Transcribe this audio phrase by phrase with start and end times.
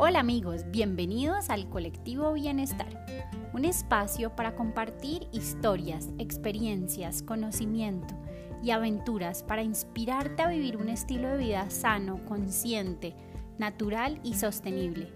[0.00, 3.04] Hola amigos, bienvenidos al colectivo Bienestar,
[3.52, 8.14] un espacio para compartir historias, experiencias, conocimiento
[8.62, 13.16] y aventuras para inspirarte a vivir un estilo de vida sano, consciente,
[13.58, 15.12] natural y sostenible.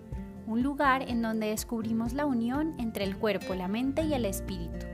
[0.49, 4.87] Un lugar en donde descubrimos la unión entre el cuerpo, la mente y el espíritu.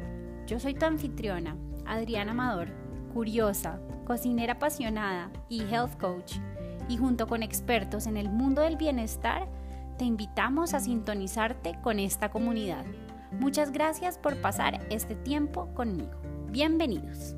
[0.46, 2.68] Yo soy tu anfitriona, Adriana Amador,
[3.14, 6.34] curiosa, cocinera apasionada y health coach.
[6.90, 9.48] Y junto con expertos en el mundo del bienestar,
[9.98, 12.86] te invitamos a sintonizarte con esta comunidad.
[13.32, 16.12] Muchas gracias por pasar este tiempo conmigo.
[16.50, 17.34] Bienvenidos.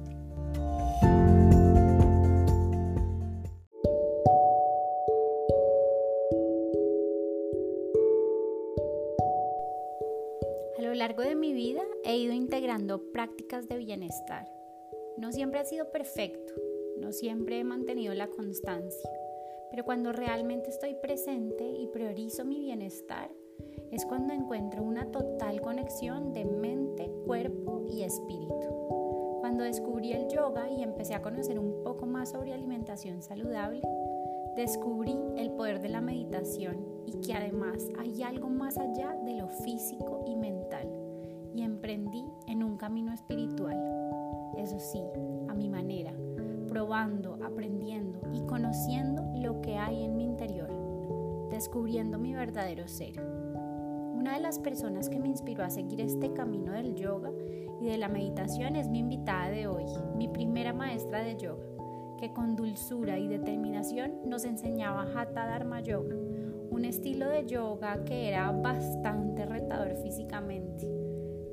[10.79, 14.53] A lo largo de mi vida he ido integrando prácticas de bienestar.
[15.17, 16.53] No siempre ha sido perfecto,
[16.99, 19.11] no siempre he mantenido la constancia
[19.71, 23.31] pero cuando realmente estoy presente y priorizo mi bienestar,
[23.91, 29.39] es cuando encuentro una total conexión de mente, cuerpo y espíritu.
[29.41, 33.83] Cuando descubrí el yoga y empecé a conocer un poco más sobre alimentación saludable,
[34.57, 39.49] descubrí el poder de la meditación y que además hay algo más allá de lo
[39.49, 40.89] físico y mental
[41.55, 43.77] y emprendí en un camino espiritual.
[44.57, 45.03] Eso sí,
[45.49, 46.13] a mi manera,
[46.71, 50.71] probando, aprendiendo y conociendo lo que hay en mi interior,
[51.51, 53.21] descubriendo mi verdadero ser.
[54.15, 57.33] Una de las personas que me inspiró a seguir este camino del yoga
[57.81, 59.85] y de la meditación es mi invitada de hoy,
[60.17, 61.65] mi primera maestra de yoga,
[62.19, 66.15] que con dulzura y determinación nos enseñaba Hatha Dharma Yoga,
[66.71, 70.87] un estilo de yoga que era bastante retador físicamente,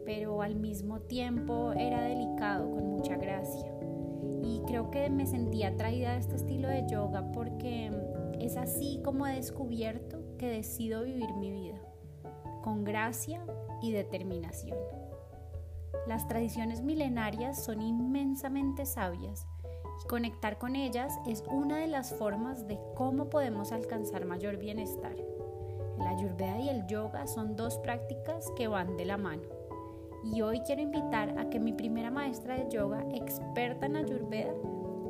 [0.06, 3.77] pero al mismo tiempo era delicado con mucha gracia
[4.48, 7.92] y creo que me sentí atraída a este estilo de yoga porque
[8.40, 11.82] es así como he descubierto que decido vivir mi vida,
[12.64, 13.46] con gracia
[13.82, 14.78] y determinación.
[16.08, 19.46] Las tradiciones milenarias son inmensamente sabias
[20.02, 25.16] y conectar con ellas es una de las formas de cómo podemos alcanzar mayor bienestar.
[25.98, 29.57] La ayurveda y el yoga son dos prácticas que van de la mano
[30.34, 34.54] y hoy quiero invitar a que mi primera maestra de yoga, experta en Ayurveda,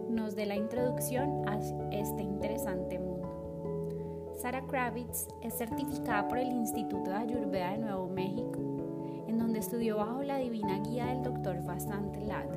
[0.10, 1.58] nos dé la introducción a
[1.92, 4.36] este interesante mundo.
[4.42, 9.98] Sara Kravitz es certificada por el Instituto de Ayurveda de Nuevo México, en donde estudió
[9.98, 11.64] bajo la divina guía del Dr.
[11.64, 12.50] Vasant Lad,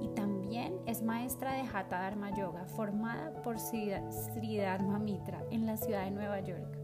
[0.00, 5.76] y también es maestra de Hatha Dharma Yoga, formada por Sri Dharma Mitra en la
[5.76, 6.78] ciudad de Nueva York.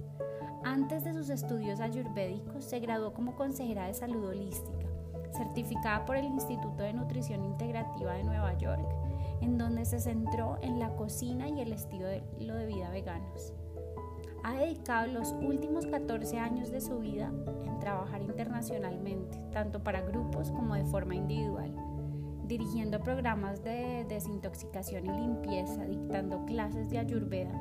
[0.65, 4.88] Antes de sus estudios ayurvédicos, se graduó como consejera de salud holística
[5.33, 8.87] certificada por el Instituto de Nutrición Integrativa de Nueva York,
[9.41, 12.23] en donde se centró en la cocina y el estilo de,
[12.67, 13.53] vida veganos.
[14.45, 17.33] Ha dedicado los últimos 14 años de su vida
[17.65, 21.75] en trabajar internacionalmente, tanto para grupos como de forma individual,
[22.47, 27.53] dirigiendo programas de desintoxicación y limpieza, dictando clases de ayurveda,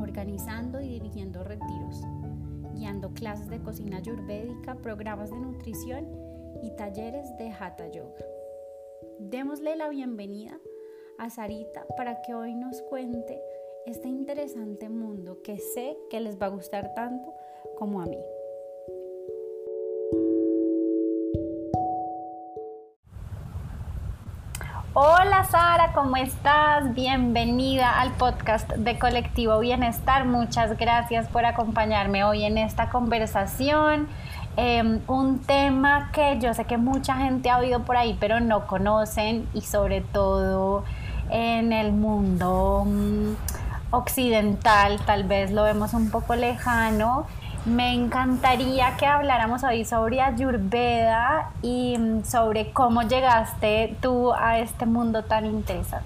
[0.00, 2.02] organizando y dirigiendo retiros,
[2.74, 6.29] guiando clases de cocina ayurvédica, programas de nutrición
[6.62, 8.24] y talleres de Hatha Yoga.
[9.18, 10.58] Démosle la bienvenida
[11.18, 13.40] a Sarita para que hoy nos cuente
[13.86, 17.32] este interesante mundo que sé que les va a gustar tanto
[17.78, 18.18] como a mí.
[24.92, 26.94] Hola Sara, ¿cómo estás?
[26.94, 30.24] Bienvenida al podcast de Colectivo Bienestar.
[30.24, 34.08] Muchas gracias por acompañarme hoy en esta conversación.
[34.56, 38.66] Em, un tema que yo sé que mucha gente ha oído por ahí, pero no
[38.66, 40.84] conocen y sobre todo
[41.30, 43.34] en el mundo mm,
[43.92, 47.26] occidental tal vez lo vemos un poco lejano.
[47.64, 54.86] Me encantaría que habláramos hoy sobre Ayurveda y mm, sobre cómo llegaste tú a este
[54.86, 56.04] mundo tan interesante.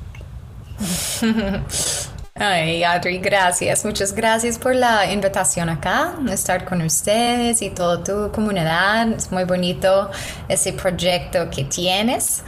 [2.36, 3.84] Ay, Adri, gracias.
[3.84, 9.08] Muchas gracias por la invitación acá, estar con ustedes y toda tu comunidad.
[9.12, 10.10] Es muy bonito
[10.48, 12.42] ese proyecto que tienes.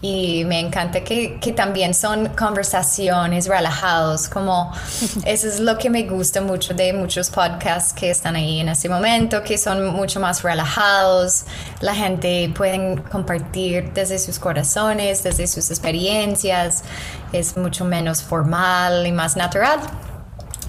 [0.00, 4.72] Y me encanta que, que, también son conversaciones relajados, como
[5.24, 8.88] eso es lo que me gusta mucho de muchos podcasts que están ahí en este
[8.88, 11.46] momento, que son mucho más relajados,
[11.80, 16.84] la gente puede compartir desde sus corazones, desde sus experiencias,
[17.32, 19.80] es mucho menos formal y más natural.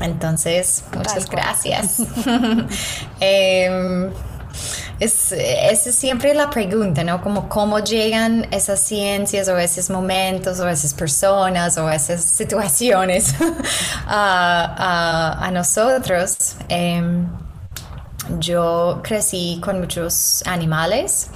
[0.01, 1.97] Entonces, muchas gracias.
[3.19, 4.09] eh,
[5.31, 7.21] es, esa es siempre la pregunta, ¿no?
[7.21, 13.35] Como cómo llegan esas ciencias o esos momentos o esas personas o esas situaciones
[14.07, 16.55] a, nosotros.
[16.69, 17.27] Em,
[18.37, 21.29] yo crecí con muchos animales,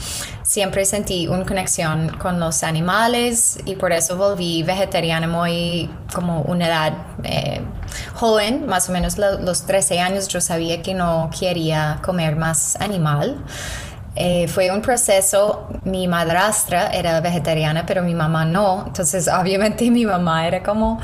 [0.44, 6.68] siempre sentí una conexión con los animales y por eso volví vegetariana muy como una
[6.68, 6.94] edad
[7.24, 7.62] eh,
[8.16, 13.44] joven, más o menos los 13 años yo sabía que no quería comer más animal.
[14.16, 18.84] Eh, fue un proceso, mi madrastra era vegetariana, pero mi mamá no.
[18.86, 21.00] Entonces, obviamente, mi mamá era como,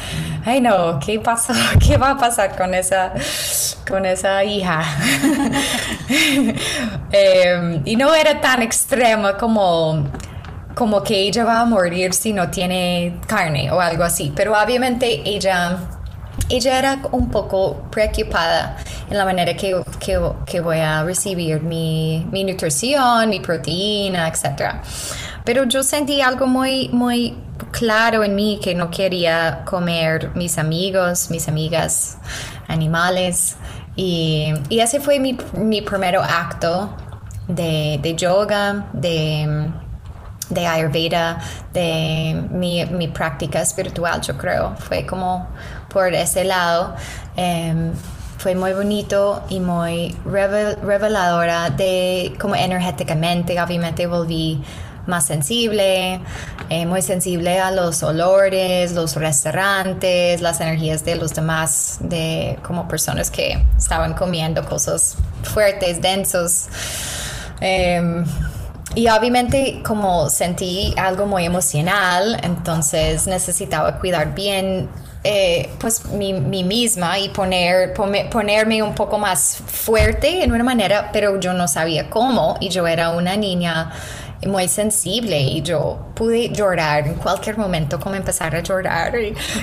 [0.46, 1.54] ay no, ¿qué pasó?
[1.86, 3.14] ¿Qué va a pasar con esa,
[3.88, 4.84] con esa hija?
[7.12, 10.08] Em, y no era tan extrema como
[10.76, 15.22] como que ella va a morir si no tiene carne o algo así, pero obviamente
[15.26, 15.78] ella
[16.50, 18.78] ella era un poco preocupada
[19.10, 24.76] en la manera que, que, voy a recibir mi, mi, nutrición, mi proteína, etc.
[25.44, 27.36] Pero yo sentí algo muy, muy
[27.72, 32.18] claro en mí que no quería comer mis amigos, mis amigas,
[32.68, 33.58] animales.
[33.96, 36.96] Y, y ese fue mi, mi primer acto
[37.48, 39.70] de, de yoga, de
[40.50, 41.38] de Ayurveda,
[41.74, 44.76] de mi, mi, práctica espiritual, yo creo.
[44.78, 45.48] Fue como
[45.90, 46.96] por ese lado.
[47.36, 47.92] Em,
[48.38, 54.64] fue muy bonito y muy reveladora de como energéticamente, obviamente volví
[55.08, 56.22] más sensible,
[56.70, 62.88] eh, muy sensible a los olores, los restaurantes, las energías de los demás, de como
[62.88, 66.68] personas que estaban comiendo cosas fuertes, densos.
[67.60, 68.24] Em,
[68.96, 74.90] y obviamente como sentí algo muy emocional, entonces necesitaba cuidar bien
[75.24, 81.40] eh, pues mi, misma y poner, ponerme un poco más fuerte en una manera, pero
[81.40, 82.58] yo no sabía cómo.
[82.62, 83.92] Y yo era una niña
[84.48, 89.14] muy sensible y yo pude llorar en cualquier momento como empezar a llorar.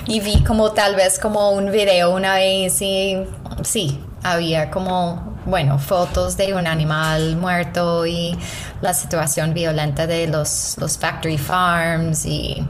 [0.06, 3.17] Y, vi como tal vez como un video una vez y
[3.62, 8.37] sí, había como, bueno, fotos de un animal muerto y
[8.82, 12.62] la situación violenta de los, los factory farms y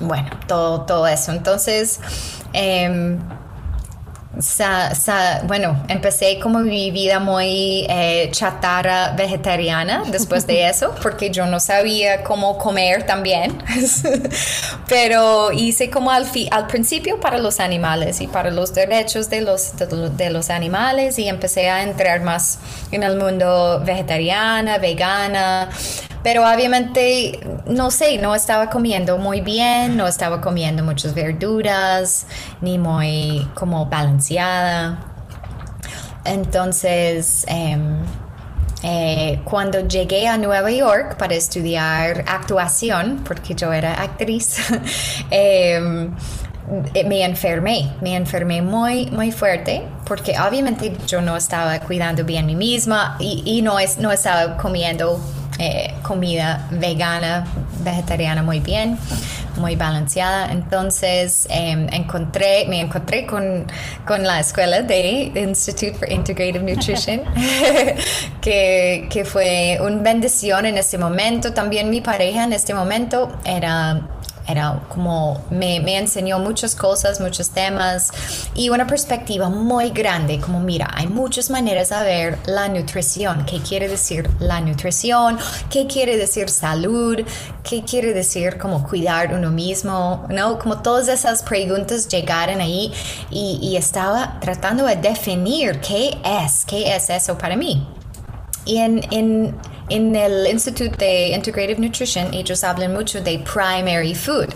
[0.00, 1.32] bueno, todo, todo eso.
[1.32, 2.00] Entonces,
[2.52, 3.18] em,
[5.46, 11.60] bueno, empecé como mi vida muy eh, chatarra vegetariana después de eso, porque yo no
[11.60, 13.62] sabía cómo comer también.
[14.88, 19.72] Pero hice como al, al principio para los animales y para los derechos de los,
[19.76, 22.58] de, los animales y empecé a entrar más
[22.90, 25.70] en el mundo vegetariana, vegana.
[26.24, 32.26] Pero obviamente, no sé, no estaba comiendo muy bien, no estaba comiendo muchas verduras,
[32.62, 35.04] ni muy como balanceada.
[36.24, 37.98] Entonces, em,
[38.82, 44.60] eh, cuando llegué a Nueva York para estudiar actuación, porque yo era actriz,
[45.30, 46.10] em,
[46.94, 52.46] eh, me enfermé, me enfermé muy, muy fuerte, porque obviamente yo no estaba cuidando bien
[52.46, 55.20] mí misma y, y no, es, no estaba comiendo
[55.58, 57.46] eh, comida vegana,
[57.80, 58.98] vegetariana muy bien,
[59.56, 60.50] muy balanceada.
[60.50, 63.66] Entonces em, encontré, me encontré con,
[64.06, 67.22] con, la escuela de Institute for Integrative Nutrition,
[68.40, 71.52] que, que fue una bendición en ese momento.
[71.52, 74.00] También mi pareja en este momento era
[74.46, 78.10] era como me, me, enseñó muchas cosas, muchos temas
[78.54, 83.60] y una perspectiva muy grande, como mira, hay muchas maneras de ver la nutrición, qué
[83.60, 85.38] quiere decir la nutrición,
[85.70, 87.20] qué quiere decir salud,
[87.62, 90.58] qué quiere decir como cuidar uno mismo, ¿no?
[90.58, 92.92] Como todas esas preguntas llegaron ahí
[93.30, 97.86] y, y estaba tratando de definir qué es, qué es eso para mí.
[98.66, 99.54] Y en, en
[99.88, 104.48] en el Instituto de Integrative Nutrition ellos hablan mucho de primary food,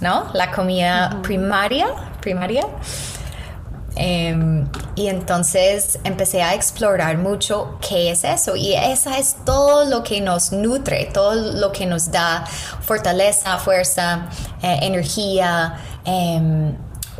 [0.00, 0.30] ¿no?
[0.34, 1.88] La comida primaria,
[2.20, 2.66] primaria.
[3.94, 8.56] Em, y entonces empecé a explorar mucho qué es eso.
[8.56, 12.44] Y esa es todo lo que nos nutre, todo lo que nos da
[12.80, 14.28] fortaleza, fuerza,
[14.62, 15.78] eh, energía.
[16.04, 16.74] Em,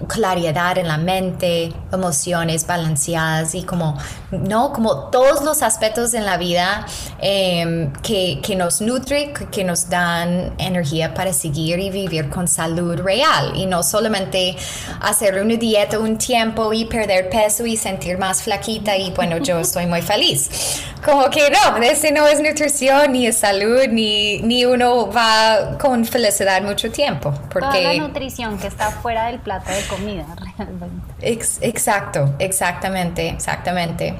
[0.08, 3.98] claridad en la mente, emociones balanceadas y como,
[4.30, 4.72] ¿no?
[4.72, 6.86] Como todos los aspectos en la vida
[7.18, 12.98] em, que, que, nos nutren, que nos dan energía para seguir y vivir con salud
[12.98, 14.56] real y no solamente
[15.00, 19.58] hacer una dieta un tiempo y perder peso y sentir más flaquita y bueno, yo
[19.60, 20.82] estoy muy feliz.
[21.04, 26.04] Como que no, ese no es nutrición ni es salud ni, ni uno va con
[26.04, 27.32] felicidad mucho tiempo.
[27.50, 27.78] Porque...
[27.78, 30.24] Toda la nutrición que está fuera del plato de comida
[30.56, 31.06] realmente.
[31.20, 34.14] exacto, exactamente, exactamente.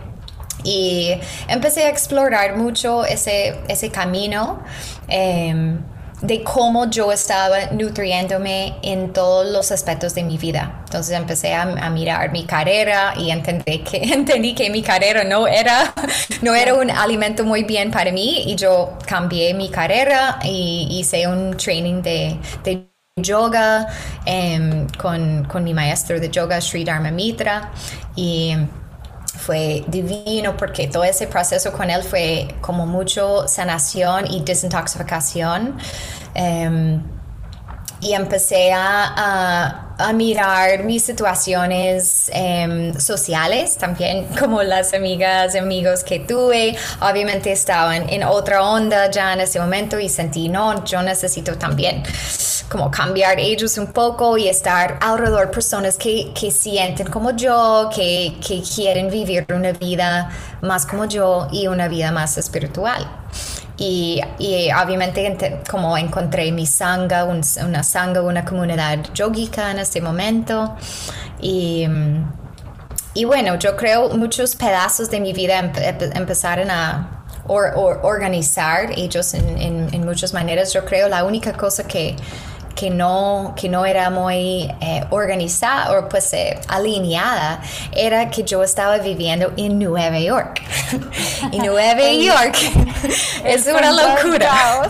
[0.65, 1.12] Y
[1.49, 4.62] empecé a explorar mucho ese, ese camino.
[5.09, 5.79] Em,
[6.23, 10.83] de cómo yo estaba nutriéndome en todos los aspectos de mi vida.
[10.85, 15.93] Entonces empecé a, mirar mi carrera y entendí que, entendí que mi carrera no era,
[16.41, 21.26] no era un alimento muy bien para mí y yo cambié mi carrera y hice
[21.26, 22.38] un training de,
[23.17, 23.88] yoga
[24.25, 27.71] em, con, con mi maestro de yoga, Sri Dharma Mitra.
[28.17, 28.55] Y
[29.44, 35.78] fue divino porque todo ese proceso con él fue como mucho sanación y desintoxicación.
[36.34, 37.02] Em,
[38.00, 46.21] y empecé a, mirar mis situaciones em, sociales también, como las amigas y amigos que
[46.21, 46.76] tuve.
[47.00, 52.02] Obviamente estaban en otra onda ya en ese momento y sentí, no, yo necesito también
[52.73, 57.90] como cambiar ellos un poco y estar alrededor de personas que, que sienten como yo,
[57.94, 60.30] que, que quieren vivir una vida
[60.62, 63.06] más como yo y una vida más espiritual.
[63.85, 64.21] Y,
[64.81, 70.77] obviamente como encontré mi sangha, una sangha, una comunidad yogica en este momento.
[71.41, 71.89] Y,
[73.15, 75.73] y bueno, yo creo muchos pedazos de mi vida
[76.15, 80.73] empezaron a organizar ellos en, en muchas maneras.
[80.73, 82.15] Yo creo la única cosa que
[82.75, 87.61] que no, que no era muy eh, organizada o pues eh, alineada
[87.93, 90.62] era que yo estaba viviendo en Nueva York.
[91.52, 92.57] y Nueva York
[93.45, 94.88] es una locura.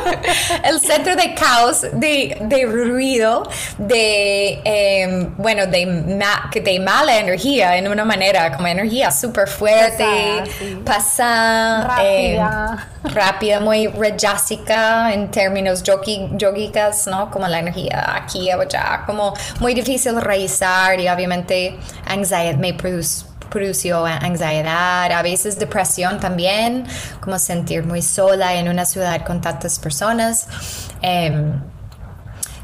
[0.64, 3.48] el centro de caos, de, de ruido,
[3.78, 6.20] de, em, bueno, de,
[6.62, 10.04] de mala energía en una manera, como energía súper fuerte.
[10.04, 12.88] Em, rápida,
[13.60, 17.30] muy rajasica en términos yogicas, ¿no?
[17.30, 23.30] Como la energía aquí o allá, como muy difícil realizar y obviamente anxiety me produce
[23.50, 26.86] produció ansiedad, a veces depresión también,
[27.20, 30.46] como sentir muy sola en una ciudad con tantas personas.
[31.02, 31.60] Em,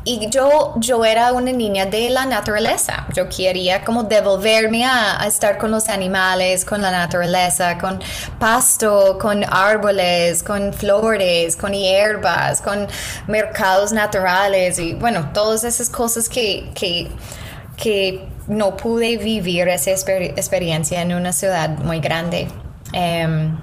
[0.07, 3.09] y yo, yo era una niña de la naturaleza.
[3.13, 8.01] Yo quería como devolverme a, estar con los animales, con la naturaleza, con
[8.39, 12.87] pasto, con árboles, con flores, con hierbas, con
[13.27, 17.09] mercados naturales y bueno, todas esas cosas que, que,
[17.77, 22.47] que no pude vivir esa experiencia en una ciudad muy grande.
[22.93, 23.59] Em,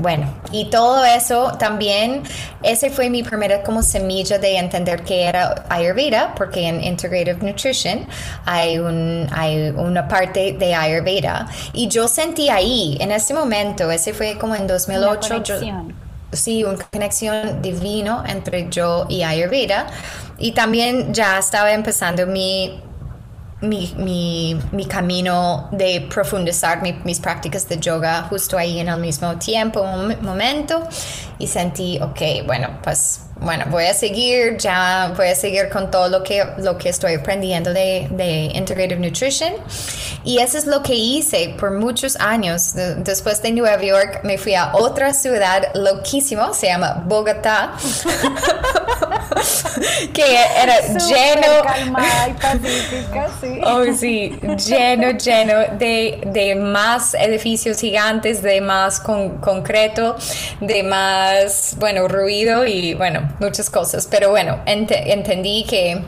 [0.00, 2.22] bueno, y todo eso también,
[2.62, 8.06] ese fue mi primera como semilla de entender que era Ayurveda, porque en Integrative Nutrition
[8.46, 11.48] hay, un, hay una parte de Ayurveda.
[11.72, 15.34] Y yo sentí ahí, en ese momento, ese fue como en 2008.
[15.34, 15.84] Una
[16.32, 19.86] sí, una conexión divino entre yo y Ayurveda.
[20.38, 22.80] Y también ya estaba empezando mi
[23.62, 29.36] mi, mi, mi, camino de profundizar mis prácticas de yoga justo ahí en el mismo
[29.36, 29.84] tiempo,
[30.22, 30.82] momento,
[31.38, 36.08] y sentí, ok, bueno, pues bueno, voy a seguir, ya voy a seguir con todo
[36.08, 39.54] lo que, lo que estoy aprendiendo de, de Integrative Nutrition.
[40.24, 42.74] Y eso es lo que hice por muchos años.
[42.74, 47.72] después de Nueva York me fui a otra ciudad loquísima, se llama Bogotá,
[50.12, 51.62] que era lleno...
[51.64, 53.60] calmada y pacífica, sí.
[53.64, 60.16] Oh, sí, lleno, lleno de, de más edificios gigantes, de más con, concreto,
[60.60, 66.02] de más, bueno, ruido y, bueno, muchas cosas, pero bueno, entendí que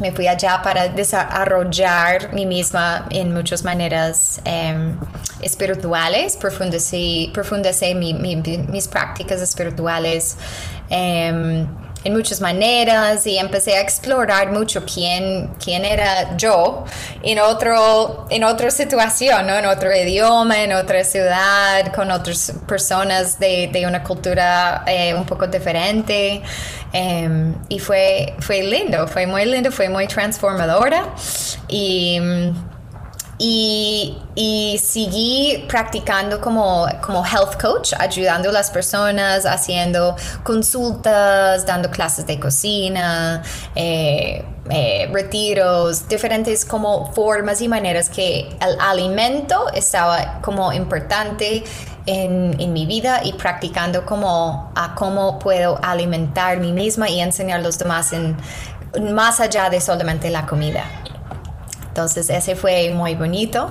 [0.00, 4.96] me fui allá para desarrollar mí misma en muchas maneras em,
[5.40, 10.36] espirituales, profundicé, mis prácticas espirituales.
[10.88, 11.66] Em,
[12.04, 16.84] en muchas maneras y empecé a explorar mucho quién, quién era yo
[17.22, 19.56] en, otro, en otra situación, ¿no?
[19.56, 25.24] en otro idioma, en otra ciudad, con otras personas de, de una cultura eh, un
[25.24, 26.42] poco diferente.
[26.92, 31.14] Em, y fue, fue lindo, fue muy lindo, fue muy transformadora.
[31.68, 32.20] Y
[33.44, 41.90] y, y seguí practicando como, como health coach, ayudando a las personas, haciendo consultas, dando
[41.90, 43.42] clases de cocina,
[43.74, 51.64] eh, eh, retiros, diferentes como formas y maneras que el alimento estaba como importante
[52.06, 57.58] en, en, mi vida y practicando como a cómo puedo alimentar mí misma y enseñar
[57.58, 58.36] a los demás en,
[59.12, 60.84] más allá de solamente la comida.
[61.92, 63.70] Entonces ese fue muy bonito.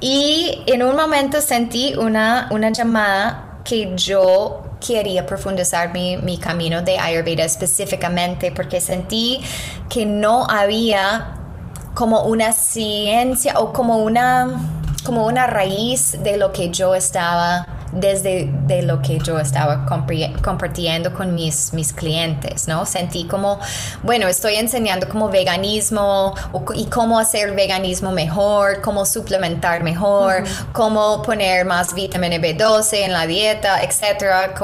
[0.00, 6.80] Y en un momento sentí una, una llamada que yo quería profundizar mi, mi, camino
[6.80, 9.42] de Ayurveda específicamente porque sentí
[9.90, 11.34] que no había
[11.92, 14.48] como una ciencia o como una,
[15.04, 21.12] como una raíz de lo que yo estaba desde de lo que yo estaba compartiendo
[21.12, 22.86] con mis, mis clientes, ¿no?
[22.86, 23.58] Sentí como,
[24.02, 26.34] bueno, estoy enseñando como veganismo
[26.74, 33.26] y cómo hacer veganismo mejor, cómo suplementar mejor, cómo poner más vitamina B12 en la
[33.26, 34.54] dieta, etcétera,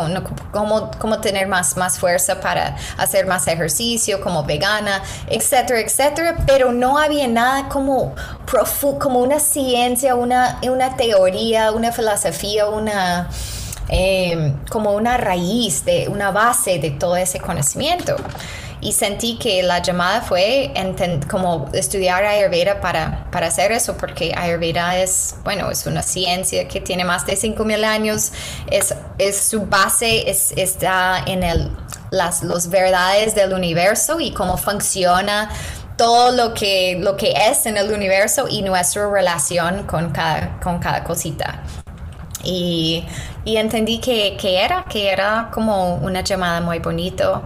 [0.52, 6.72] cómo, cómo tener más, más fuerza para hacer más ejercicio como vegana, etcétera, etcétera, pero
[6.72, 8.14] no había nada como,
[8.98, 13.28] como una ciencia, una, una teoría, una filosofía, una...
[13.88, 18.16] Em, como una raíz, de una base de todo ese conocimiento.
[18.84, 20.72] Y sentí que la llamada fue
[21.30, 26.82] como estudiar Ayurveda para, para hacer eso, porque Ayurveda es, bueno, es una ciencia que
[26.82, 28.32] tiene más de 5.000 años,
[28.70, 31.70] es, es su base es, está en el,
[32.10, 35.50] las los verdades del universo y cómo funciona
[35.96, 40.78] todo lo que, lo que es en el universo y nuestra relación con cada, con
[40.78, 41.62] cada cosita.
[42.42, 43.04] Y,
[43.44, 47.42] y entendí que, que, era, que era como una llamada muy bonito.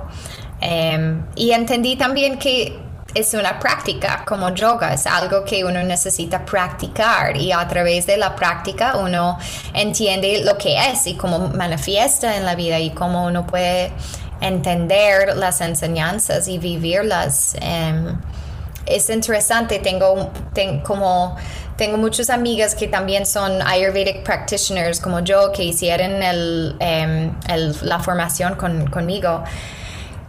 [0.60, 2.80] Em, y entendí también que
[3.14, 8.16] es una práctica como yoga, es algo que uno necesita practicar y a través de
[8.16, 9.38] la práctica uno
[9.72, 13.92] entiende lo que es y cómo manifiesta en la vida y cómo uno puede
[14.40, 17.56] entender las enseñanzas y vivirlas.
[17.60, 18.18] Em,
[18.88, 20.30] es interesante, tengo,
[20.84, 21.36] como
[21.76, 26.20] tengo muchas amigas que también son Ayurvedic practitioners como yo, que hicieron
[26.80, 27.32] em,
[27.82, 29.44] la formación conmigo.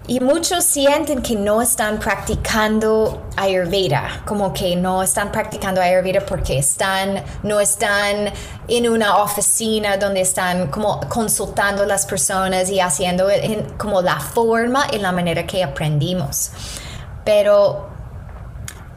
[0.09, 6.57] Y muchos sienten que no están practicando Ayurveda, como que no están practicando Ayurveda porque
[6.57, 8.31] están, no están
[8.67, 13.27] en una oficina donde están como consultando a las personas y haciendo
[13.77, 16.51] como la forma y la manera que aprendimos.
[17.23, 17.88] Pero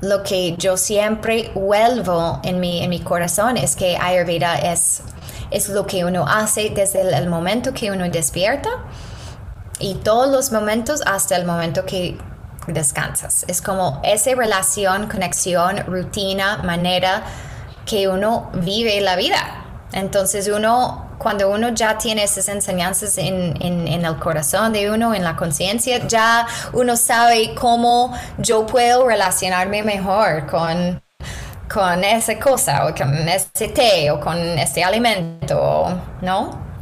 [0.02, 5.00] lo que yo siempre vuelvo en mi, en mi corazón es que Ayurveda es,
[5.52, 8.68] es lo que uno hace desde el momento que uno despierta
[9.78, 12.18] y todos los momentos hasta el momento que
[12.66, 13.44] descansas.
[13.46, 17.22] Es como esa relación, conexión, rutina, manera
[17.86, 19.61] que uno vive la vida.
[19.92, 25.36] Entonces uno, cuando uno ya tiene esas enseñanzas en, el corazón de uno, en la
[25.36, 31.02] conciencia, ya uno sabe cómo yo puedo relacionarme mejor con,
[31.72, 36.72] con esa cosa o con ese té o con este alimento, ¿no?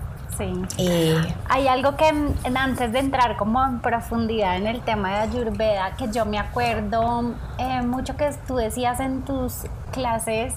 [0.77, 1.15] Sí.
[1.51, 2.11] Hay algo que
[2.55, 7.35] antes de entrar como en profundidad en el tema de Ayurveda, que yo me acuerdo
[7.59, 10.55] eh, mucho que tú decías en tus clases,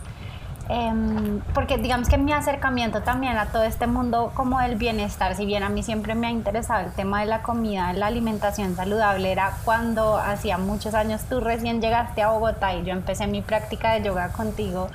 [0.69, 5.45] em, porque digamos que mi acercamiento también a todo este mundo como del bienestar, si
[5.45, 9.31] bien a mí siempre me ha interesado el tema de la comida, la alimentación saludable,
[9.31, 13.93] era cuando hacía muchos años tú recién llegaste a Bogotá y yo empecé mi práctica
[13.93, 14.89] de yoga contigo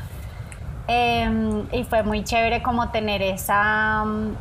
[0.90, 3.52] Em, y fue muy chévere como tener ese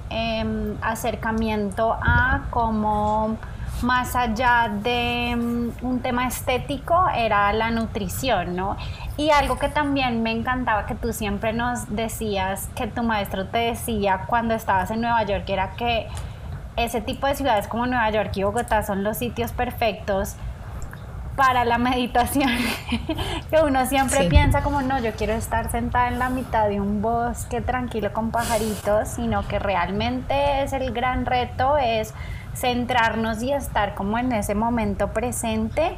[0.09, 3.35] em, acercamiento a como
[3.81, 8.77] más allá de em, un tema estético era la nutrición, ¿no?
[9.17, 13.59] Y algo que también me encantaba que tú siempre nos decías, que tu maestro te
[13.59, 16.07] decía cuando estabas en Nueva York, era que
[16.75, 20.35] ese tipo de ciudades como Nueva York y Bogotá son los sitios perfectos
[21.37, 22.49] para la meditación,
[23.51, 27.03] que uno siempre piensa como, no, yo quiero estar sentada en la mitad de un
[27.03, 32.15] bosque tranquilo con pajaritos, sino que realmente es el gran reto, es
[32.55, 35.95] centrarnos y estar como en ese momento presente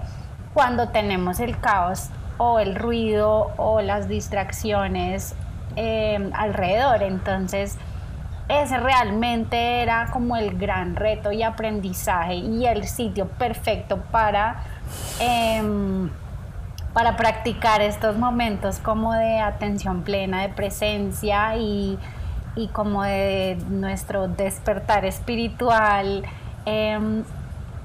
[0.54, 5.36] cuando tenemos el caos o el ruido o las distracciones
[5.78, 7.02] eh, alrededor.
[7.02, 7.78] Entonces,
[8.50, 14.64] ese realmente era como el gran reto y aprendizaje y el sitio perfecto para
[15.20, 16.10] Em,
[16.94, 21.98] para practicar estos momentos como de atención plena, de presencia y,
[22.74, 26.24] como de nuestro despertar espiritual,
[26.66, 27.24] em,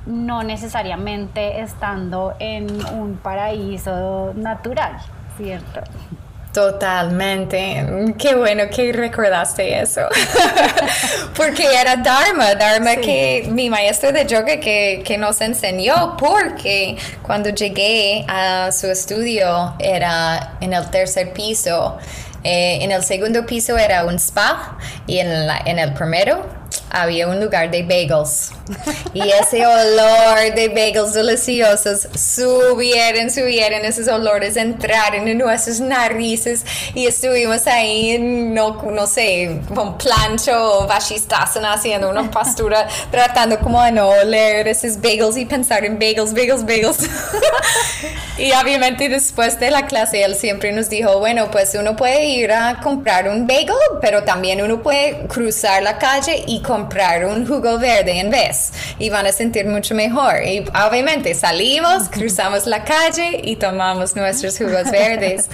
[0.06, 4.96] no necesariamente estando en un paraíso natural,
[5.36, 5.80] ¿cierto?
[6.54, 7.84] Totalmente.
[8.16, 10.02] Qué bueno que recordaste eso.
[11.36, 17.50] porque era Dharma, Dharma que mi maestro de yoga que, que, nos enseñó, porque cuando
[17.50, 21.98] llegué a su estudio era en el tercer piso.
[22.44, 25.28] Eh, en el segundo piso era un spa y en,
[25.64, 26.46] en el primero
[26.90, 28.52] había un lugar de bagels.
[29.12, 37.06] Y ese olor de bagels deliciosos subieron, subieron, esos olores entraron en nuestras narices y
[37.06, 44.08] estuvimos ahí, no, no sé, con plancho o haciendo una postura, tratando como de no
[44.08, 46.98] oler esos bagels y pensar en bagels, bagels, bagels.
[48.38, 52.50] y obviamente después de la clase él siempre nos dijo, bueno, pues uno puede ir
[52.50, 57.78] a comprar un bagel, pero también uno puede cruzar la calle y comprar un jugo
[57.78, 58.53] verde en vez
[58.98, 60.42] y van a sentir mucho mejor.
[60.44, 65.48] Y obviamente salimos, cruzamos la calle y tomamos nuestros jugos verdes.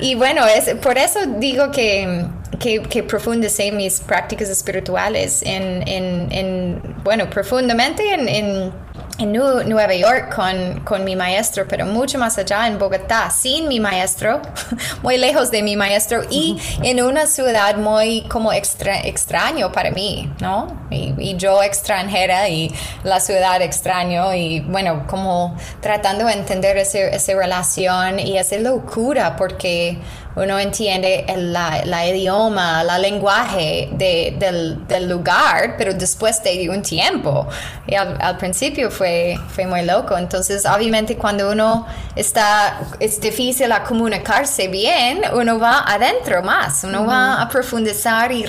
[0.00, 2.26] Y bueno, es, por eso digo que,
[2.58, 8.72] que, que profundicé mis prácticas espirituales en, en, en bueno, profundamente en, en
[9.18, 13.78] en Nueva York con, con, mi maestro, pero mucho más allá en Bogotá, sin mi
[13.78, 14.42] maestro,
[15.02, 20.30] muy lejos de mi maestro y en una ciudad muy como extra, extraño para mí,
[20.40, 20.86] ¿no?
[20.90, 22.72] Y, y, yo extranjera y
[23.04, 29.98] la ciudad extraño y bueno, como tratando de entender esa relación y esa locura porque
[30.36, 36.82] uno entiende el la, idioma, la lenguaje de, del, del, lugar, pero después de un
[36.82, 37.46] tiempo.
[37.86, 40.16] Y al, principio fue, fue muy loco.
[40.18, 47.06] Entonces, obviamente, cuando uno está, es difícil a comunicarse bien, uno va adentro más, uno
[47.06, 48.44] va a profundizar y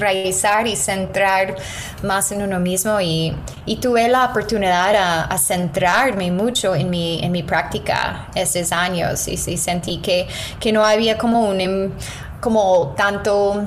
[0.65, 1.55] y centrar
[2.05, 3.01] más en uno mismo.
[3.01, 8.71] Y, y tuve la oportunidad a, a, centrarme mucho en mi, en mi práctica esos
[8.71, 10.27] años y, y sentí que,
[10.59, 11.93] que no había como un
[12.39, 13.65] como tanto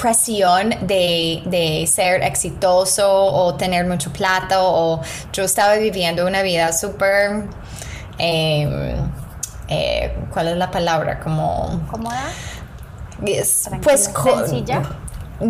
[0.00, 5.00] presión de, de, ser exitoso o tener mucho plata o
[5.32, 7.44] yo estaba viviendo una vida súper
[8.18, 8.96] em,
[9.68, 11.20] eh, ¿cuál es la palabra?
[11.20, 12.24] como cómoda
[13.82, 14.82] pues sencilla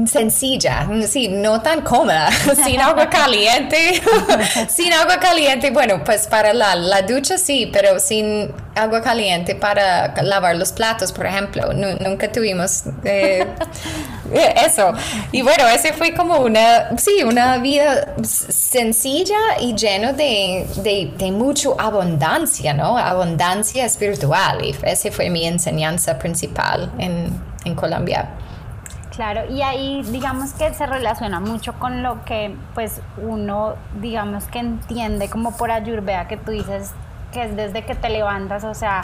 [0.06, 2.30] sencilla, sí, no tan cómoda,
[2.64, 4.02] sin agua caliente,
[4.68, 10.14] sin agua caliente, bueno, pues para la, la, ducha sí, pero sin agua caliente para
[10.22, 13.46] lavar los platos, por ejemplo, nunca tuvimos eh,
[14.66, 14.92] eso.
[15.30, 20.66] Y bueno, ese fue como una, sí, una vida sencilla y lleno de,
[21.18, 22.96] de, mucha abundancia, ¿no?
[22.96, 27.30] Abundancia espiritual, y esa fue mi enseñanza principal en,
[27.64, 28.28] en Colombia.
[29.14, 34.58] Claro, y ahí digamos que se relaciona mucho con lo que pues uno digamos que
[34.58, 36.92] entiende como por Ayurveda que tú dices
[37.30, 39.02] que es desde que te levantas, o sea,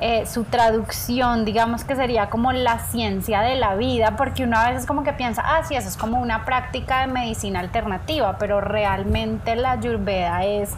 [0.00, 4.70] eh, su traducción digamos que sería como la ciencia de la vida, porque uno a
[4.70, 8.62] veces como que piensa, ah, sí, eso es como una práctica de medicina alternativa, pero
[8.62, 10.70] realmente la Ayurveda es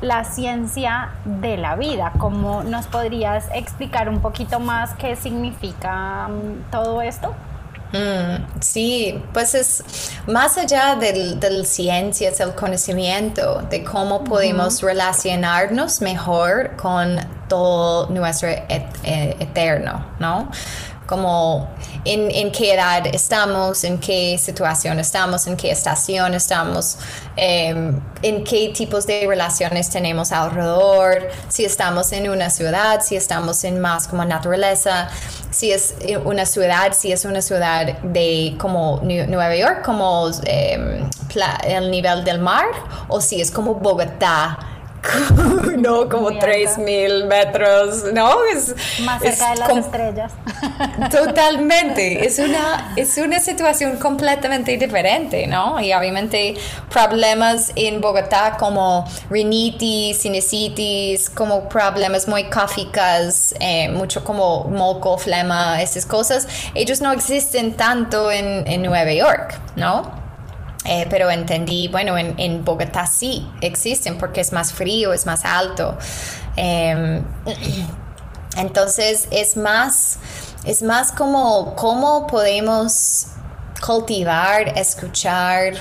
[0.00, 2.12] la ciencia de la vida.
[2.18, 7.34] ¿Cómo nos podrías explicar un poquito más qué significa mm, todo esto?
[7.92, 9.82] Mm, sí, pues es
[10.26, 18.08] más allá del, del ciencia, es el conocimiento de cómo podemos relacionarnos mejor con todo
[18.10, 20.48] nuestro eterno, ¿no?
[21.10, 21.68] Como
[22.04, 26.98] en, en, qué edad estamos, en qué situación estamos, en qué estación estamos,
[27.34, 33.64] em, en qué tipos de relaciones tenemos alrededor, si estamos en una ciudad, si estamos
[33.64, 35.08] en más como naturaleza,
[35.50, 41.10] si es una ciudad, si es una ciudad de como Nueva York, como em,
[41.64, 42.66] el nivel del mar,
[43.08, 44.69] o si es como Bogotá
[45.78, 48.44] no, como 3000 metros, ¿no?
[48.44, 50.32] Es, Más cerca de las estrellas.
[51.10, 55.80] Totalmente, es una, es una situación completamente diferente, ¿no?
[55.80, 56.54] Y obviamente
[56.90, 65.80] problemas en Bogotá como rinitis, sinusitis, como problemas muy cáficas, eh, mucho como moco, flema,
[65.80, 70.19] esas cosas, ellos no existen tanto en, en Nueva York, ¿no?
[70.92, 75.96] Eh, pero entendí, bueno, en, Bogotá sí existen porque es más frío, es más alto.
[76.56, 77.22] Em,
[78.56, 80.18] entonces es más,
[80.64, 83.28] es más como cómo podemos
[83.80, 85.74] cultivar, escuchar,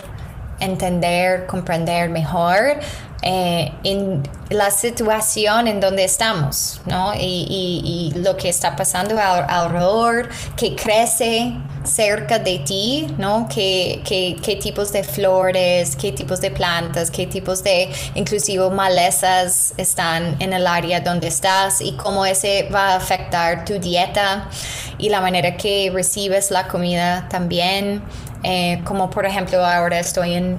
[0.60, 2.78] entender, comprender mejor
[3.22, 7.12] eh, en la situación en donde estamos, ¿no?
[7.20, 11.54] Y, lo que está pasando alrededor, que crece
[11.84, 13.48] cerca de ti, ¿no?
[13.54, 20.36] ¿Qué, qué, tipos de flores, qué tipos de plantas, qué tipos de inclusive malezas están
[20.40, 24.50] en el área donde estás y cómo ese va a afectar tu dieta
[24.98, 28.02] y la manera que recibes la comida también.
[28.44, 30.58] Eh, como por ejemplo ahora estoy en,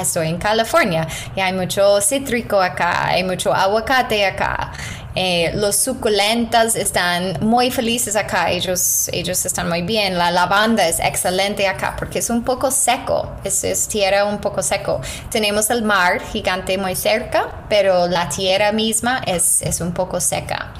[0.00, 4.72] estoy en California y hay mucho cítrico acá, hay mucho aguacate acá
[5.14, 10.16] Eh, los suculentas están muy felices acá, ellos, ellos están muy bien.
[10.16, 14.62] La lavanda es excelente acá porque es un poco seco, es, es tierra un poco
[14.62, 15.00] seco.
[15.30, 20.72] Tenemos el mar gigante muy cerca, pero la tierra misma es, es un poco seca.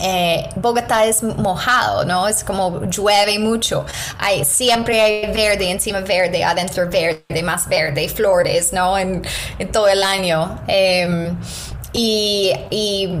[0.00, 2.28] Eh, Bogotá es mojado, ¿no?
[2.28, 3.84] Es como llueve mucho.
[4.18, 8.98] Hay, siempre hay verde, encima verde, adentro verde, más verde, flores, ¿no?
[8.98, 9.22] En,
[9.72, 10.60] todo el año.
[10.66, 11.36] Em,
[11.92, 12.52] y,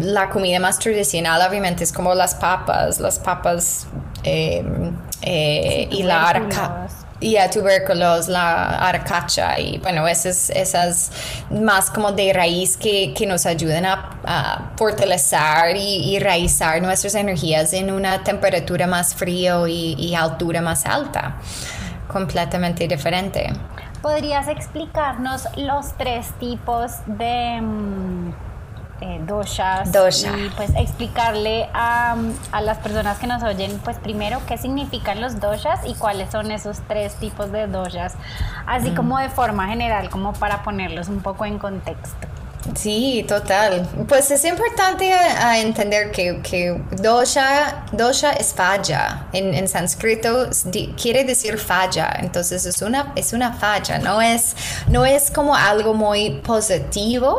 [0.00, 3.86] la comida más tradicional, obviamente, es como las papas, las papas
[4.22, 6.88] em, eh, y la arca
[7.20, 11.10] y a tubérculos, la arcacha y bueno, esas, esas
[11.50, 17.72] más como de raíz que, que nos ayudan a, fortalecer y, y, raizar nuestras energías
[17.72, 21.36] en una temperatura más frío y, y altura más alta,
[22.06, 23.52] completamente diferente.
[24.02, 27.60] ¿Podrías explicarnos los tres tipos de...
[29.00, 29.90] Eh, doshas
[30.24, 32.16] y pues explicarle a,
[32.50, 36.50] a, las personas que nos oyen pues primero qué significan los doshas y cuáles son
[36.50, 38.16] esos tres tipos de doshas
[38.66, 38.94] así mm.
[38.96, 42.26] como de forma general como para ponerlos un poco en contexto.
[42.74, 43.88] Sí, total.
[44.08, 45.10] Pues es importante
[45.56, 49.26] entender que, que, dosha, dosha es falla.
[49.32, 50.48] En, en sánscrito
[51.00, 52.16] quiere decir falla.
[52.20, 53.98] Entonces es una, es una falla.
[53.98, 54.54] No es,
[54.88, 57.36] no es como algo muy positivo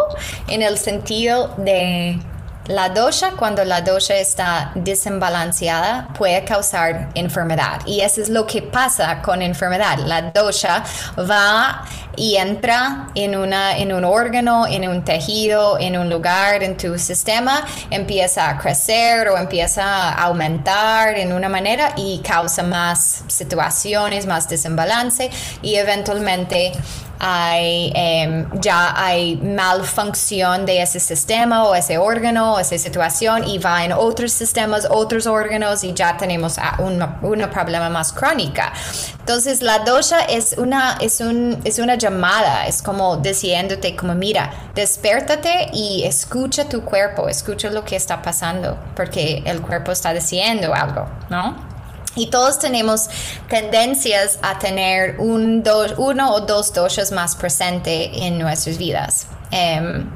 [0.47, 2.19] en el sentido de
[2.69, 7.81] la dosha, cuando la dosha está desbalanceada, puede causar enfermedad.
[7.87, 9.97] Y eso es lo que pasa con enfermedad.
[10.05, 10.83] La dosha
[11.17, 11.83] va
[12.15, 16.99] y entra en, una, en un órgano, en un tejido, en un lugar, en tu
[16.99, 24.27] sistema, empieza a crecer o empieza a aumentar en una manera y causa más situaciones,
[24.27, 25.31] más desbalance
[25.63, 26.73] y eventualmente
[27.19, 33.57] hay, em, ya hay malfunción de ese sistema o ese órgano o esa situación y
[33.57, 38.71] va en otros sistemas, otros órganos y ya tenemos un problema más crónica.
[39.19, 44.51] Entonces la dosha es una, es, un, es una llamada, es como diciéndote como mira,
[44.73, 50.73] despiértate y escucha tu cuerpo, escucha lo que está pasando porque el cuerpo está diciendo
[50.73, 51.78] algo, ¿no?
[52.15, 53.07] Y todos tenemos
[53.49, 55.63] tendencias a tener un,
[55.97, 59.27] uno o dos doshas más presente en nuestras vidas.
[59.51, 60.09] Em,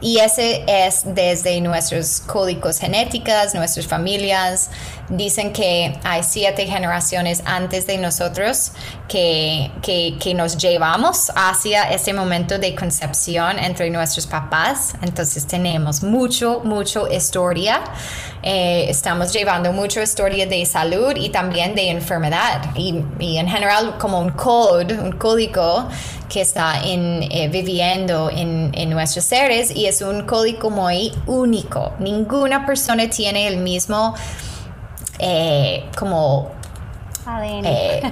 [0.00, 4.70] y ese es desde nuestros códigos genéticos, nuestras familias.
[5.08, 8.72] Dicen que hay siete generaciones antes de nosotros
[9.08, 14.94] que, que, nos llevamos hacia ese momento de concepción entre nuestros papás.
[15.02, 17.80] Entonces tenemos mucho, mucho historia.
[18.42, 22.70] Eh, estamos llevando mucha historia de salud y también de enfermedad.
[22.76, 25.88] Y, y en general como un code, un código
[26.28, 31.92] que está en, eh, viviendo en, nuestros seres y es un código muy único.
[31.98, 34.14] Ninguna persona tiene el mismo
[35.18, 36.57] eh, como
[37.36, 37.64] ADN.
[37.66, 38.02] Eh,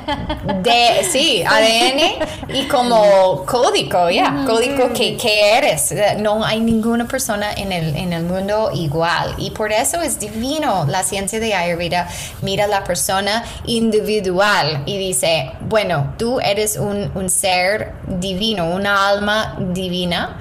[0.63, 5.95] de, sí, ADN y como código, ya, código que, que, eres.
[6.19, 9.35] No hay ninguna persona en el, en el mundo igual.
[9.39, 12.09] Y por eso es divino la ciencia de Ayurveda.
[12.43, 19.09] Mira a la persona individual y dice, bueno, tú eres un, un ser divino, una
[19.09, 20.39] alma divina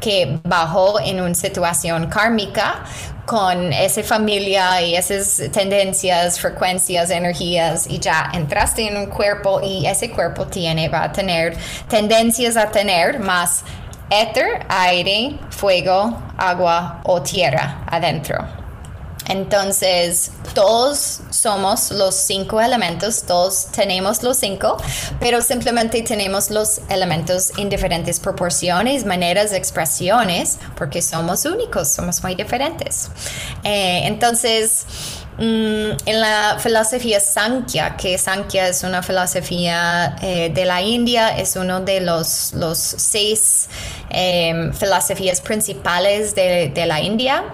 [0.00, 2.84] que bajó en una situación kármica
[3.28, 9.84] con esa familia y esas tendencias, frecuencias, energías y ya entraste en un cuerpo y
[9.86, 11.54] ese cuerpo tiene, va a tener
[11.88, 13.64] tendencias a tener más
[14.08, 18.57] éter, aire, fuego, agua o tierra adentro.
[19.28, 24.78] Entonces, todos somos los cinco elementos, todos tenemos los cinco,
[25.20, 32.34] pero simplemente tenemos los elementos en diferentes proporciones, maneras, expresiones, porque somos únicos, somos muy
[32.34, 33.10] diferentes.
[33.64, 34.86] Eh, entonces,
[35.36, 41.54] mm, en la filosofía Sankhya, que Sankhya es una filosofía eh, de la India, es
[41.56, 43.68] uno de los, los seis
[44.08, 47.44] eh, filosofías principales de, de la India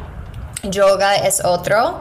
[0.70, 2.00] yoga es otro.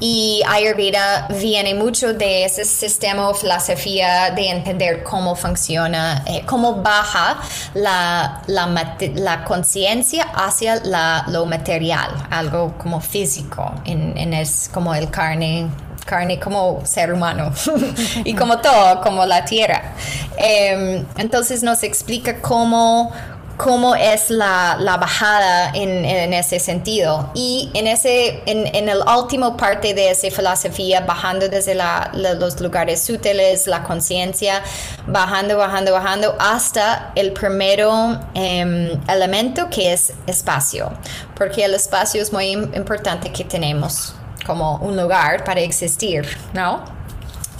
[0.00, 6.82] Y Ayurveda viene mucho de ese sistema o filosofía de entender cómo funciona, eh, cómo
[6.82, 7.38] baja
[7.74, 15.68] la, la, conciencia hacia la, lo material, algo como físico, en, es como el carne
[16.04, 17.50] carne como ser humano
[18.24, 19.94] y como todo, como la tierra.
[20.36, 23.10] Em, entonces nos explica cómo
[23.56, 27.30] cómo es la, la bajada en, en, ese sentido.
[27.34, 32.60] Y en, ese, en, en el último parte de esa filosofía, bajando desde la, los
[32.60, 34.62] lugares útiles, la conciencia,
[35.06, 40.92] bajando, bajando, bajando, hasta el primero em, elemento que es espacio,
[41.34, 44.14] porque el espacio es muy importante que tenemos
[44.46, 46.93] como un lugar para existir, ¿no?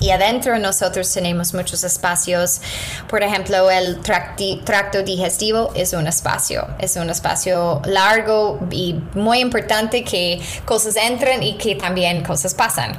[0.04, 2.60] Y adentro nosotros tenemos muchos espacios.
[3.08, 6.66] Por ejemplo, el tracto digestivo es un espacio.
[6.78, 12.92] Es un espacio largo y muy importante que cosas entren y que también cosas pasan.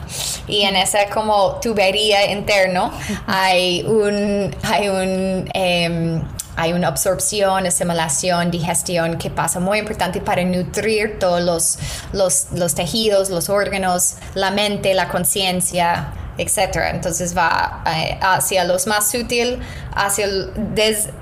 [0.48, 2.92] Y en esa como tubería interno
[3.28, 4.56] hay un...
[4.64, 6.24] Hay un em,
[6.58, 11.78] hay una absorción, asimilación, digestión que pasa muy importante para nutrir todos los,
[12.14, 16.90] los, los tejidos, los órganos, la mente, la conciencia, etcétera.
[16.90, 19.60] Entonces va eh, hacia lo más sutil,
[19.94, 20.28] hacia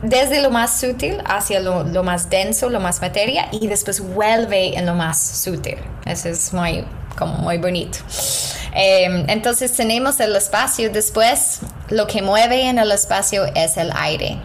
[0.02, 4.78] desde lo más sutil hacia lo, lo, más denso, lo más materia y después vuelve
[4.78, 5.78] en lo más sutil.
[6.06, 6.86] Eso es muy,
[7.18, 8.00] como muy bonito.
[8.74, 14.40] Em, entonces tenemos el espacio, después lo que mueve en el espacio es el aire.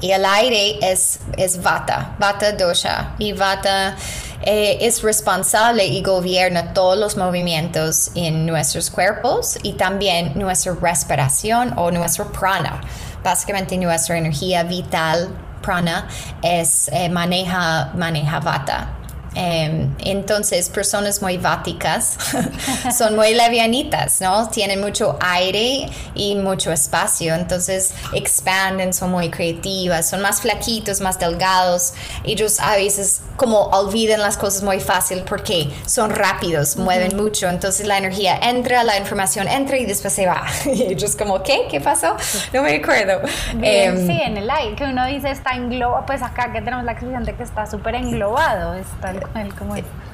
[0.00, 3.14] Y el aire es, es vata, vata dosha.
[3.18, 3.96] Y vata
[4.42, 11.74] eh, es responsable y gobierna todos los movimientos en nuestros cuerpos y también nuestra respiración
[11.76, 12.80] o nuestro prana.
[13.22, 15.28] Básicamente nuestra energía vital,
[15.62, 16.08] prana,
[16.42, 18.97] es, eh, maneja, maneja vata.
[19.40, 22.18] Em, entonces, personas muy váticas
[22.98, 24.48] son muy levianitas, ¿no?
[24.48, 31.20] Tienen mucho aire y mucho espacio, entonces expanden, son muy creativas, son más flaquitos, más
[31.20, 31.94] delgados.
[32.24, 37.86] Ellos a veces como olvidan las cosas muy fácil porque son rápidos, mueven mucho, entonces
[37.86, 40.46] la energía entra, la información entra y después se va.
[40.66, 41.68] y ellos como, ¿qué?
[41.70, 42.16] ¿Qué pasó?
[42.52, 43.20] No me acuerdo.
[43.62, 46.92] Em, sí, en el aire, que uno dice está englobado, pues acá que tenemos la
[46.92, 49.12] expresión de que está súper englobado, está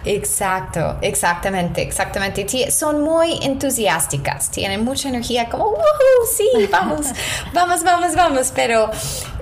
[0.05, 2.70] Exacto, exactamente, exactamente.
[2.70, 5.74] Son muy entusiásticas, tienen mucha energía, como,
[6.37, 7.07] sí, vamos,
[7.55, 8.90] vamos, vamos, vamos, pero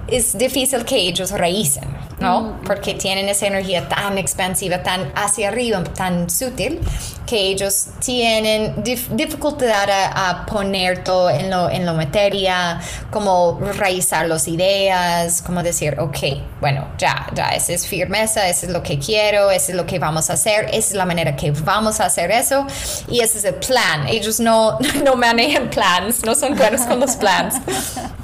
[0.09, 1.85] es difícil que ellos raícen,
[2.19, 2.41] ¿no?
[2.41, 2.65] Mm.
[2.65, 6.81] Porque tienen esa energía tan expansiva, tan hacia arriba, tan sutil,
[7.27, 14.49] que ellos tienen dificultad a, poner todo en lo, en lo materia, como raizar las
[14.49, 16.19] ideas, como decir, ok,
[16.61, 19.99] bueno, ya, ya, esa es firmeza, eso es lo que quiero, eso es lo que
[19.99, 22.67] vamos a hacer, esa es la manera que vamos a hacer eso,
[23.09, 24.07] y ese es el plan.
[24.09, 27.55] Ellos no, no manejan plans, no son buenos con los plans.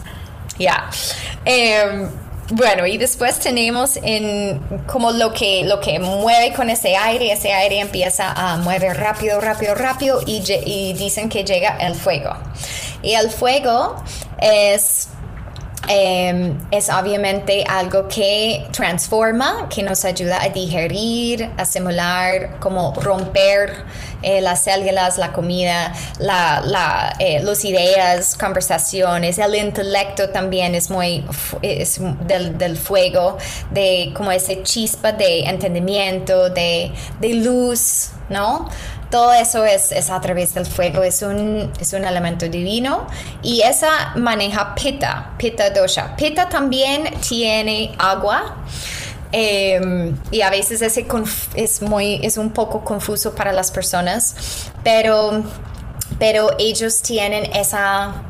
[0.59, 0.91] Ya.
[1.45, 2.09] Em,
[2.51, 7.53] bueno, y después tenemos en como lo que, lo que mueve con ese aire, ese
[7.53, 12.35] aire empieza a mover rápido, rápido, rápido y, y dicen que llega el fuego.
[13.03, 14.03] Y el fuego
[14.41, 15.09] es
[15.91, 23.85] Em, es obviamente algo que transforma, que nos ayuda a digerir, a simular, como romper
[24.21, 30.91] eh, las células, la comida, la, la, eh, las ideas, conversaciones, el intelecto también es
[30.91, 31.25] muy
[32.27, 33.39] del, fuego,
[33.71, 38.69] de como ese chispa de entendimiento, de luz, ¿no?
[39.11, 43.07] Todo eso es, es, a través del fuego, es un, es un elemento divino
[43.43, 46.15] y esa maneja Pitta, Pitta dosha.
[46.17, 48.57] Pitta también tiene agua.
[49.31, 51.07] Em, y a veces ese
[51.55, 55.43] es muy es un poco confuso para las personas pero
[56.19, 58.23] pero ellos tienen esa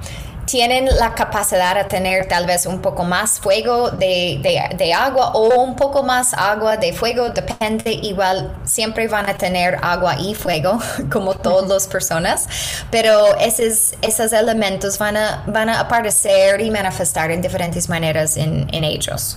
[0.49, 4.41] tienen la capacidad de tener tal vez un poco más fuego de,
[4.77, 9.79] de, agua o un poco más agua de fuego, depende, igual siempre van a tener
[9.83, 10.81] agua y fuego,
[11.13, 12.49] como todas las personas,
[12.91, 18.67] pero esos, esos elementos van a, van a aparecer y manifestar en diferentes maneras en,
[18.73, 19.37] en ellos.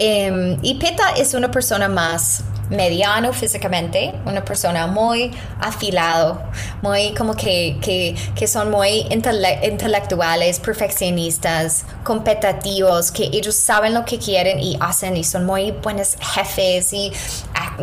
[0.00, 6.42] Em, y Peta es una persona más mediano físicamente, una persona muy afilado,
[6.82, 14.18] muy como que, que, que son muy intelectuales, perfeccionistas, competitivos, que ellos saben lo que
[14.18, 17.12] quieren y hacen y son muy buenos jefes y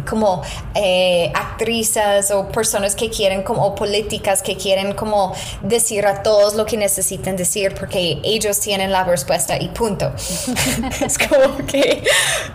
[0.04, 0.41] como
[0.74, 6.65] eh, actrices o personas que quieren como políticas que quieren como decir a todos lo
[6.65, 10.12] que necesitan decir porque ellos tienen la respuesta y punto.
[11.06, 12.04] es como que,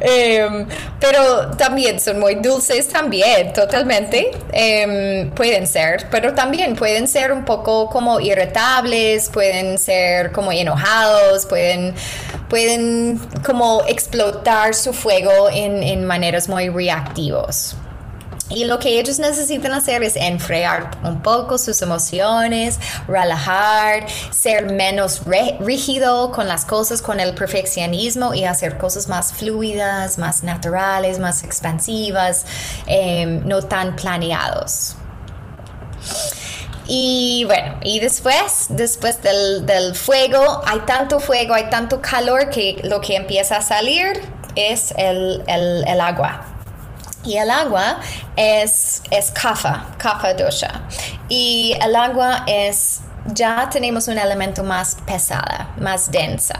[0.00, 0.66] em,
[0.98, 4.30] pero también son muy dulces también, totalmente.
[4.52, 11.46] Em, pueden ser, pero también pueden ser un poco como irritables, pueden ser como enojados,
[11.46, 11.94] pueden,
[12.48, 17.74] pueden como explotar su fuego en, en maneras muy reactivas.
[18.50, 25.22] Y lo que ellos necesitan hacer es enfriar un poco sus emociones, relajar, ser menos
[25.60, 31.44] rígido con las cosas, con el perfeccionismo y hacer cosas más fluidas, más naturales, más
[31.44, 32.44] expansivas,
[32.86, 34.96] em, no tan planeados.
[36.88, 43.00] Y bueno, y después, después del, fuego, hay tanto fuego, hay tanto calor que lo
[43.00, 44.20] que empieza a salir
[44.56, 46.49] es el, el agua.
[47.24, 48.00] Y el agua
[48.36, 50.80] es, es kafa, kafa dosha.
[51.28, 53.00] Y el agua es
[53.34, 56.56] ya tenemos un elemento más pesada, más densa,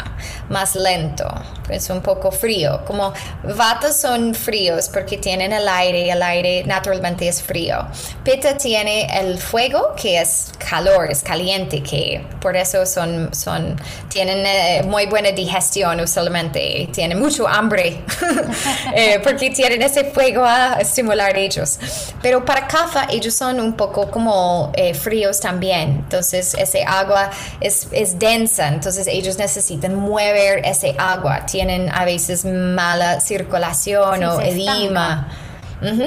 [0.48, 1.26] más lento,
[1.70, 2.82] es un poco frío.
[2.86, 3.12] Como
[3.56, 7.86] vatos son fríos porque tienen el aire y el aire naturalmente es frío.
[8.24, 13.76] Pitta tiene el fuego que es calor, es caliente, que por eso son, son
[14.08, 18.02] tienen eh, muy buena digestión usualmente, tienen mucho hambre
[18.94, 21.78] eh, porque tienen ese fuego a estimular ellos.
[22.22, 27.30] Pero para Kafa ellos son un poco como eh, fríos también, entonces ese agua
[27.60, 34.40] es, es, densa, entonces ellos necesitan mover ese agua, tienen a veces mala circulación o
[34.40, 35.28] edema.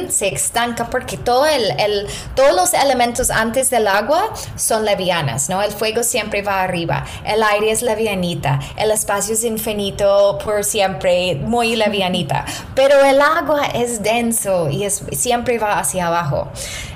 [0.10, 5.62] se estanca porque todo el, todos los elementos antes del agua son levianas, ¿no?
[5.62, 11.36] El fuego siempre va arriba, el aire es levianita, el espacio es infinito por siempre,
[11.36, 12.45] muy levianita,
[12.76, 16.51] pero el agua es denso y es, siempre va hacia abajo.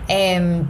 [0.07, 0.65] Em,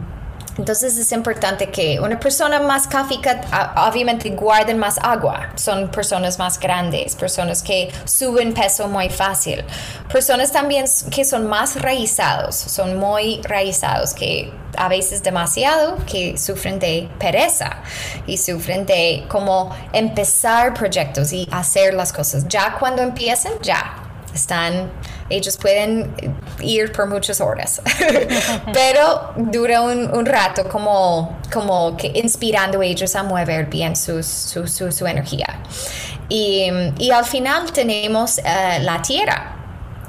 [0.58, 3.40] entonces es importante que una persona más cáfica
[3.88, 5.50] obviamente guarden más agua.
[5.54, 9.64] Son personas más grandes, personas que suben peso muy fácil.
[10.12, 16.78] Personas también que son más raizados, son muy raizados, que a veces demasiado, que sufren
[16.78, 17.78] de pereza
[18.26, 22.46] y sufren de como empezar proyectos y hacer las cosas.
[22.48, 23.94] Ya cuando empiecen, ya
[24.34, 24.90] están,
[25.30, 26.14] ellos pueden
[26.60, 27.80] ir por muchas horas,
[28.72, 35.06] pero dura un, rato como, como que inspirando a ellos a mover bien su, su,
[35.06, 35.60] energía.
[36.28, 36.70] Y,
[37.10, 39.57] al final tenemos eh, la tierra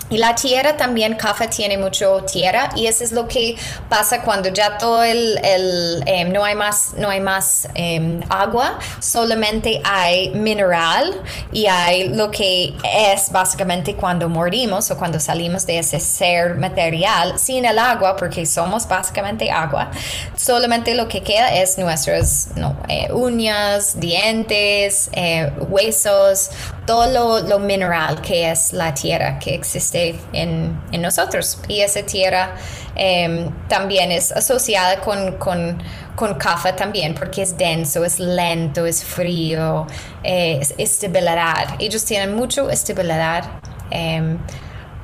[0.10, 3.56] y la tierra también, Kafa tiene mucho tierra y eso es lo que
[3.90, 8.80] pasa cuando ya todo el, el em, no hay más, no hay más em, agua,
[9.00, 15.80] solamente hay mineral y hay lo que es básicamente cuando morimos o cuando salimos de
[15.80, 19.92] ese ser material sin el agua, porque somos básicamente agua,
[20.36, 22.50] solamente lo que queda es nuestras
[22.88, 26.50] eh, uñas, dientes, eh, huesos,
[26.90, 31.62] todo lo, mineral que es la tierra que existe en, nosotros.
[31.68, 32.56] Y esa tierra
[32.96, 35.78] em, también es asociada con, con,
[36.16, 36.36] con
[36.76, 39.86] también porque es denso, es lento, es frío,
[40.24, 41.76] es estabilidad.
[41.78, 43.44] Ellos tienen mucho estabilidad.
[43.92, 44.40] Em,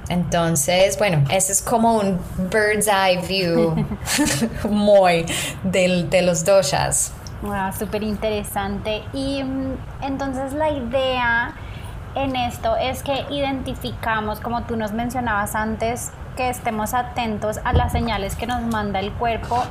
[0.09, 2.19] entonces, bueno, ese es como un
[2.49, 3.75] bird's eye view
[4.71, 5.23] muy
[5.63, 7.11] de los doshas.
[7.43, 9.03] Wow, súper interesante.
[9.13, 11.53] Y mm, entonces la idea
[12.15, 17.91] en esto es que identificamos, como tú nos mencionabas antes, que estemos atentos a las
[17.91, 19.63] señales que nos manda el cuerpo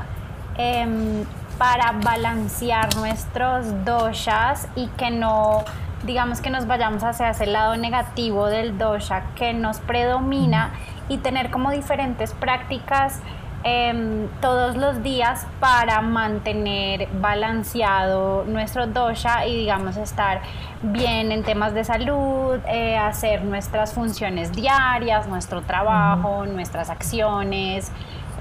[0.56, 1.24] em,
[1.58, 5.64] para balancear nuestros doshas y que no,
[6.04, 10.72] digamos que nos vayamos hacia ese lado negativo del dosha que nos predomina
[11.08, 13.20] y tener como diferentes prácticas
[13.66, 20.42] Em, todos los días para mantener balanceado nuestro dosha y digamos estar
[20.82, 27.90] bien en temas de salud, eh, hacer nuestras funciones diarias, nuestro trabajo, nuestras acciones.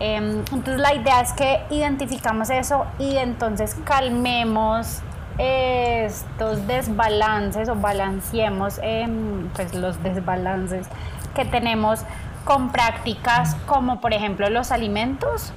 [0.01, 5.01] Em, entonces la idea es que identificamos eso y entonces calmemos
[5.37, 10.87] estos desbalances o balanceemos em, pues los desbalances
[11.33, 12.01] que tenemos
[12.43, 15.51] con prácticas como por ejemplo los alimentos?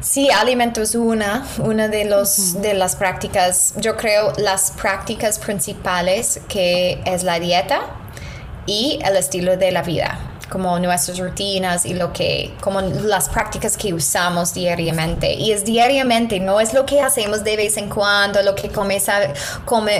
[0.00, 7.00] Sí, alimentos una, una de, los, de las prácticas, yo creo las prácticas principales que
[7.06, 7.80] es la dieta
[8.66, 13.74] y el estilo de la vida como nuestras rutinas y lo que, como las prácticas
[13.78, 15.32] que usamos diariamente.
[15.32, 19.00] Y es diariamente, no es lo que hacemos de vez en cuando, lo que come,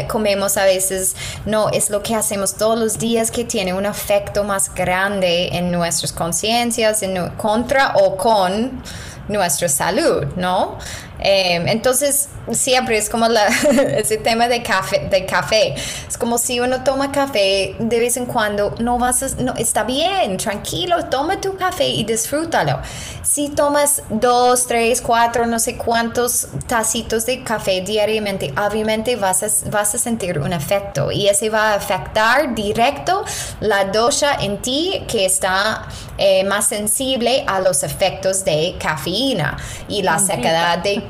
[0.08, 4.44] comemos a veces, no, es lo que hacemos todos los días que tiene un efecto
[4.44, 8.82] más grande en nuestras conciencias, en contra o con
[9.28, 10.76] nuestra salud, ¿no?
[11.24, 13.46] Em, entonces, siempre es como la,
[13.96, 15.74] ese tema de café, de café.
[16.08, 19.84] Es como si uno toma café de vez en cuando, no vas a, no, está
[19.84, 22.80] bien, tranquilo, toma tu café y disfrútalo.
[23.22, 29.70] Si tomas dos, tres, cuatro, no sé cuántos tacitos de café diariamente, obviamente vas a,
[29.70, 33.24] vas a sentir un efecto y ese va a afectar directo
[33.60, 35.86] la dosha en ti que está
[36.18, 39.56] eh, más sensible a los efectos de cafeína
[39.88, 41.02] y la sequedad de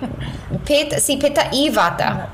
[0.66, 2.28] peta, sí, peta y vata.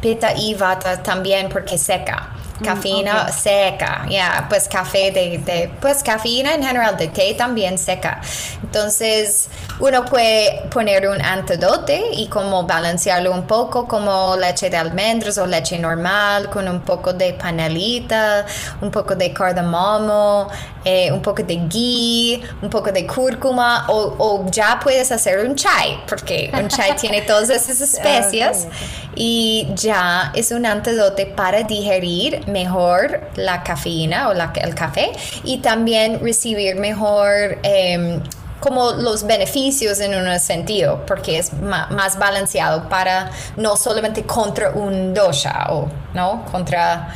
[0.00, 2.35] Peta y vata también porque seca.
[2.60, 7.76] Mm, cafeína seca, ya, pues café de, de, pues cafeína en general de té también
[7.76, 8.20] seca.
[8.62, 9.48] Entonces,
[9.78, 15.46] uno puede poner un antidote y como balancearlo un poco como leche de almendras o
[15.46, 18.46] leche normal con un poco de panelita,
[18.80, 20.48] un poco de cardamomo,
[20.84, 25.56] eh, un poco de ghee, un poco de cúrcuma o, o, ya puedes hacer un
[25.56, 28.66] chai porque un chai tiene todas esas especias
[29.14, 35.12] y ya es un antidote para digerir mejor la cafeína o la, el café
[35.44, 38.20] y también recibir mejor eh,
[38.60, 45.12] como los beneficios en un sentido, porque es más balanceado para no solamente contra un
[45.12, 47.14] dosha o no contra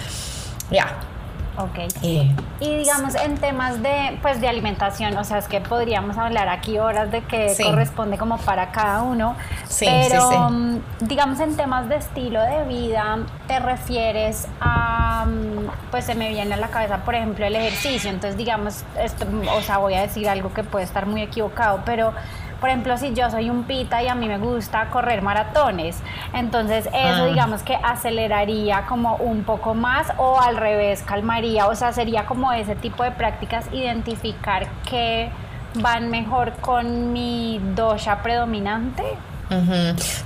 [0.70, 1.09] ya
[1.56, 1.78] Ok.
[2.02, 6.78] Y digamos en temas de, pues, de alimentación, o sea, es que podríamos hablar aquí
[6.78, 9.34] horas de que corresponde como para cada uno,
[9.68, 16.04] sí, pero mm, digamos en temas de estilo de vida, te refieres a, mm, pues
[16.04, 19.26] se me viene a la cabeza, por ejemplo, el ejercicio, entonces digamos, esto,
[19.56, 22.12] o sea, voy a decir algo que puede estar muy equivocado, pero
[22.60, 25.96] por ejemplo, si yo soy un pita y a mí me gusta correr maratones,
[26.34, 27.26] entonces eso ah.
[27.26, 32.52] digamos que aceleraría como un poco más o al revés calmaría, o sea, sería como
[32.52, 35.30] ese tipo de prácticas identificar que
[35.74, 39.04] van mejor con mi dosha predominante.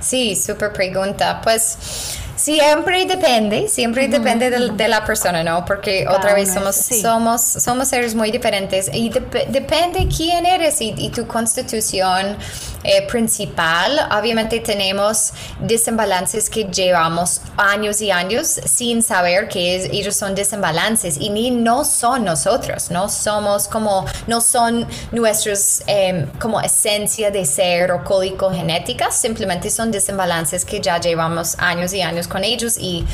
[0.01, 1.41] Sí, súper pregunta.
[1.43, 5.65] Pues Siempre depende, siempre depende de, la persona, ¿no?
[5.65, 11.25] Porque otra vez somos, somos, somos seres muy diferentes y depende quién eres y, tu
[11.25, 12.37] constitución
[12.85, 14.07] eh, principal.
[14.11, 21.29] Obviamente tenemos desembalances que llevamos años y años sin saber que ellos son desembalances y
[21.29, 27.91] ni no son nosotros, no somos como, no son nuestros em, como esencia de ser
[27.91, 33.05] o código genética, simplemente son desembalances que ya llevamos años y años con ellos y,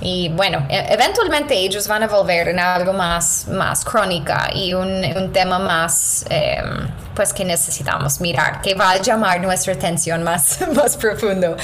[0.00, 5.04] y bueno, e, eventualmente ellos van a volver en algo más, más crónica y un,
[5.16, 10.58] un tema más, em, pues que necesitamos mirar, que va a llamar nuestra atención más,
[10.74, 11.56] más profundo.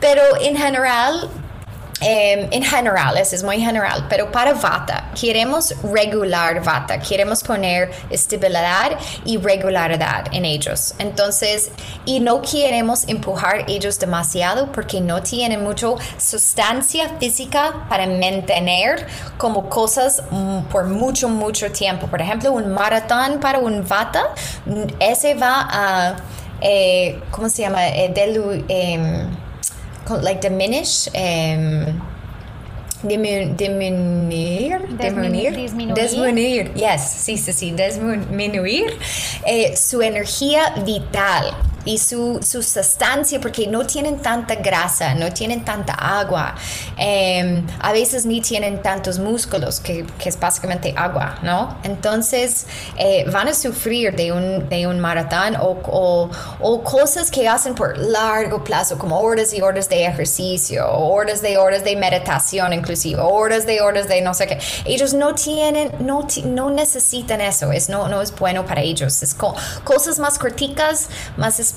[0.00, 1.28] Pero en general,
[2.02, 7.90] Em, en general, eso es muy general, pero para Vata, queremos regular Vata, queremos poner
[8.10, 10.94] estabilidad y regularidad en ellos.
[10.98, 11.70] Entonces,
[12.04, 15.86] y no queremos empujar ellos demasiado porque no tienen mucha
[16.18, 19.06] sustancia física para mantener
[19.38, 22.08] como cosas mm, por mucho, mucho tiempo.
[22.08, 24.34] Por ejemplo, un maratón para un Vata,
[24.66, 26.16] mm, ese va a,
[26.60, 27.88] eh, ¿cómo se llama?
[27.88, 28.12] Eh,
[30.08, 32.00] em, like diminish um,
[33.02, 38.98] disminuir, disminuir, disminuir, disminuir, yes, sí, sí, sí, disminuir
[39.44, 41.54] eh, su energía vital
[41.86, 46.54] y su, su, sustancia, porque no tienen tanta grasa, no tienen tanta agua,
[46.96, 51.78] em, a veces ni tienen tantos músculos, que, que es básicamente agua, ¿no?
[51.84, 52.66] Entonces
[52.96, 56.30] eh, van a sufrir de un, de un maratón o, o,
[56.60, 61.56] o, cosas que hacen por largo plazo, como horas y horas de ejercicio, horas de
[61.56, 64.58] horas de meditación, inclusive, horas de horas de no sé qué.
[64.84, 69.22] Ellos no tienen, no, no necesitan eso, es, no, no es bueno para ellos.
[69.22, 69.36] Es
[69.84, 71.75] cosas más corticas, más específicas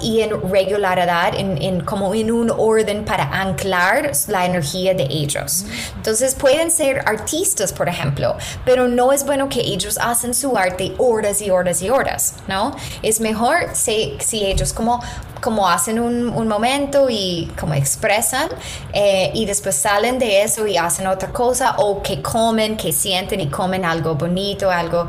[0.00, 5.64] y en regularidad, en, en, como en un orden para anclar la energía de ellos.
[5.96, 10.94] Entonces pueden ser artistas, por ejemplo, pero no es bueno que ellos hacen su arte
[10.98, 12.74] horas y horas y horas, ¿no?
[13.02, 15.00] Es mejor si, si ellos como
[15.44, 18.48] como hacen un, un momento y como expresan
[18.94, 23.40] eh, y después salen de eso y hacen otra cosa o que comen, que sienten
[23.40, 25.06] y comen algo bonito, algo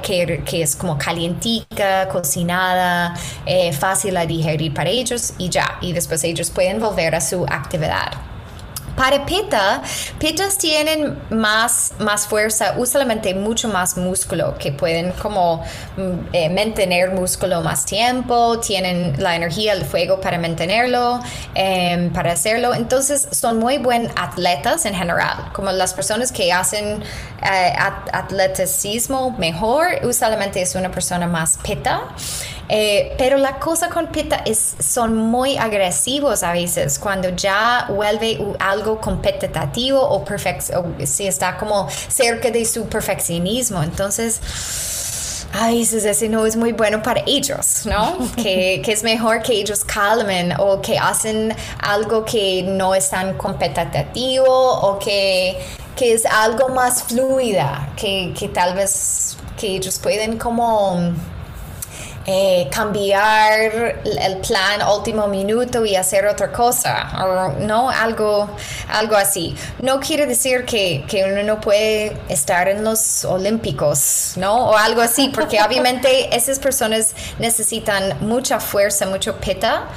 [0.00, 3.16] que, que es como calientica, cocinada,
[3.72, 8.12] fácil a digerir para ellos y ya, y después ellos pueden volver a su actividad.
[8.96, 9.82] Para pita,
[10.20, 15.64] pitas tienen más, más fuerza, usualmente mucho más músculo, que pueden como
[15.96, 21.20] mm, eh, mantener músculo más tiempo, tienen la energía, el fuego para mantenerlo,
[21.56, 22.72] em, para hacerlo.
[22.72, 27.02] Entonces son muy buen atletas en general, como las personas que hacen
[27.42, 27.72] eh,
[28.12, 32.02] atleticismo mejor, usualmente es una persona más pita.
[32.68, 38.38] Eh, pero la cosa con Pitta es, son muy agresivos a veces cuando ya vuelve
[38.58, 43.82] algo competitivo o, o si está como cerca de su perfeccionismo.
[43.82, 44.40] Entonces,
[45.52, 48.16] a veces ese no es muy bueno para ellos, ¿no?
[48.36, 53.34] que, que, es mejor que ellos calmen o que hacen algo que no es tan
[53.34, 55.58] competitivo o que,
[55.96, 61.12] que es algo más fluida, que, que tal vez que ellos pueden como
[62.26, 68.48] eh, cambiar el plan último minuto y hacer otra cosa, o no algo,
[68.88, 69.54] algo así.
[69.80, 74.70] No quiere decir que, uno no puede estar en los olímpicos, ¿no?
[74.70, 79.88] O algo así, porque obviamente esas personas necesitan mucha fuerza, mucho peta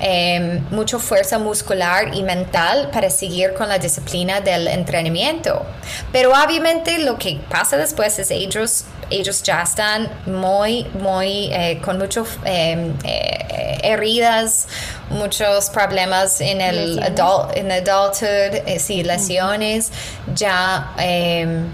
[0.00, 5.64] eh, mucha fuerza muscular y mental para seguir con la disciplina del entrenamiento.
[6.12, 11.98] Pero obviamente lo que pasa después es ellos, ellos ya están muy, muy, eh, con
[11.98, 14.66] muchas em, eh, heridas,
[15.10, 19.90] muchos problemas en el adult, en adulthood, eh, sí, lesiones,
[20.34, 21.68] ya em,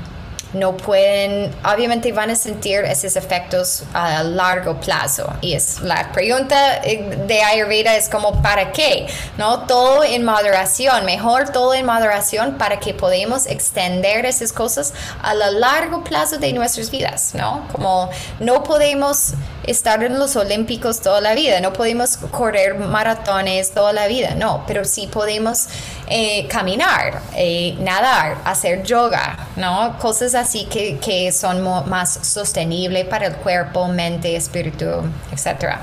[0.53, 5.33] no pueden, obviamente van a sentir esos efectos a largo plazo.
[5.41, 9.07] Y es la pregunta de Ayurveda es como, ¿para qué?
[9.39, 9.61] ¿No?
[9.67, 14.93] Todo en moderación, mejor todo en moderación para que podamos extender esas cosas
[15.23, 17.67] a lo largo plazo de nuestras vidas, ¿no?
[17.73, 19.35] Como no podemos
[19.71, 24.65] estar en los olímpicos toda la vida, no podemos correr maratones toda la vida, no,
[24.67, 25.69] pero sí podemos
[26.09, 29.97] eh, caminar, eh, nadar, hacer yoga, ¿no?
[29.99, 34.87] Cosas así que, que son más sostenibles para el cuerpo, mente, espíritu,
[35.33, 35.79] etc.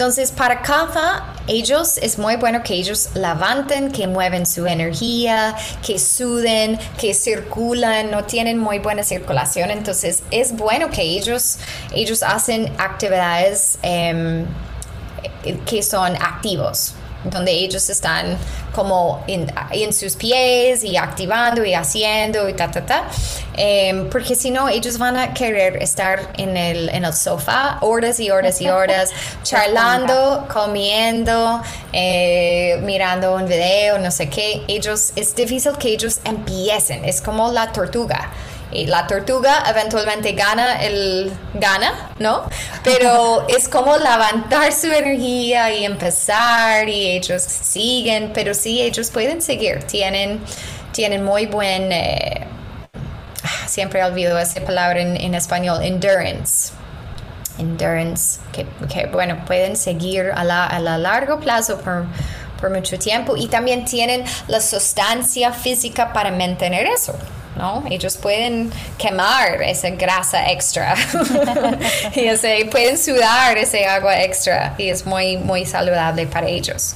[0.00, 5.54] entonces, para cada ellos es muy bueno que ellos levanten, que mueven su energía,
[5.86, 9.70] que suden, que circulan, no tienen muy buena circulación.
[9.70, 11.58] Entonces, es bueno que ellos,
[11.92, 14.46] ellos hacen actividades em,
[15.66, 16.94] que son activos
[17.24, 18.36] donde ellos están
[18.72, 23.04] como en, sus pies y activando y haciendo y ta, ta, ta.
[23.56, 28.20] Em, porque si no, ellos van a querer estar en el, en el sofá horas
[28.20, 29.10] y horas y horas,
[29.42, 31.62] charlando, comiendo,
[31.92, 34.62] eh, mirando un video, no sé qué.
[34.68, 38.30] Ellos, es difícil que ellos empiecen, es como la tortuga
[38.72, 42.42] y la tortuga eventualmente gana el gana, ¿no?
[42.84, 49.42] Pero es como levantar su energía y empezar y ellos siguen, pero sí ellos pueden
[49.42, 50.40] seguir, tienen,
[50.92, 52.46] tienen muy buen, eh,
[53.66, 56.72] siempre olvido esa palabra en, español, endurance.
[57.58, 62.06] Endurance, que, bueno, pueden seguir a la, a largo plazo por,
[62.58, 67.14] por mucho tiempo y también tienen la sustancia física para mantener eso.
[67.60, 67.84] ¿No?
[67.90, 70.94] Ellos pueden quemar esa grasa extra
[72.14, 76.94] y ese, pueden sudar ese agua extra y es muy, muy saludable para ellos.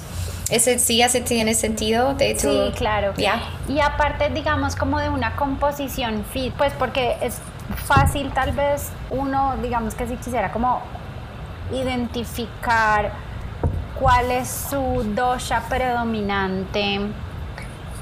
[0.50, 2.50] ¿Ese sí ese tiene sentido de tu...
[2.50, 3.14] Sí, claro.
[3.16, 3.42] ¿Ya?
[3.68, 7.38] Y aparte, digamos, como de una composición fit, pues porque es
[7.86, 10.82] fácil tal vez uno, digamos que si quisiera como
[11.72, 13.12] identificar
[13.98, 17.00] cuál es su dosha predominante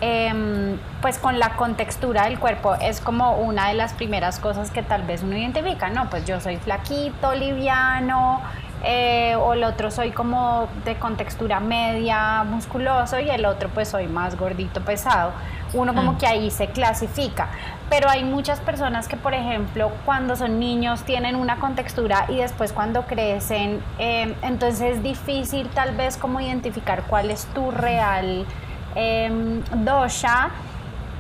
[0.05, 4.83] Em, pues con la contextura del cuerpo es como una de las primeras cosas que
[4.83, 6.11] tal vez uno identifica, ¿no?
[6.11, 8.41] Pues yo soy flaquito, liviano,
[8.83, 14.09] eh, o el otro soy como de contextura media, musculoso, y el otro pues soy
[14.09, 15.35] más gordito, pesado.
[15.73, 16.19] Uno como mm.
[16.19, 17.51] que ahí se clasifica.
[17.89, 22.73] Pero hay muchas personas que, por ejemplo, cuando son niños tienen una contextura y después
[22.73, 28.47] cuando crecen, em, entonces es difícil tal vez como identificar cuál es tu real
[28.95, 30.51] eh, dosha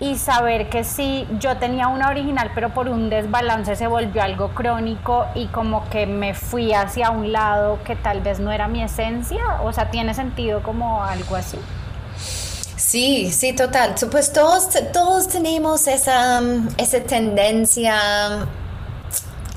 [0.01, 4.49] y saber que si yo tenía una original pero por un desbalance se volvió algo
[4.49, 8.83] crónico y como que me fui hacia un lado que tal vez no era mi
[8.83, 11.59] esencia, o sea, tiene sentido como algo así.
[12.77, 13.95] Sí, sí, total.
[14.11, 16.43] Pues todos, todos tenemos esa,
[16.77, 17.95] esa tendencia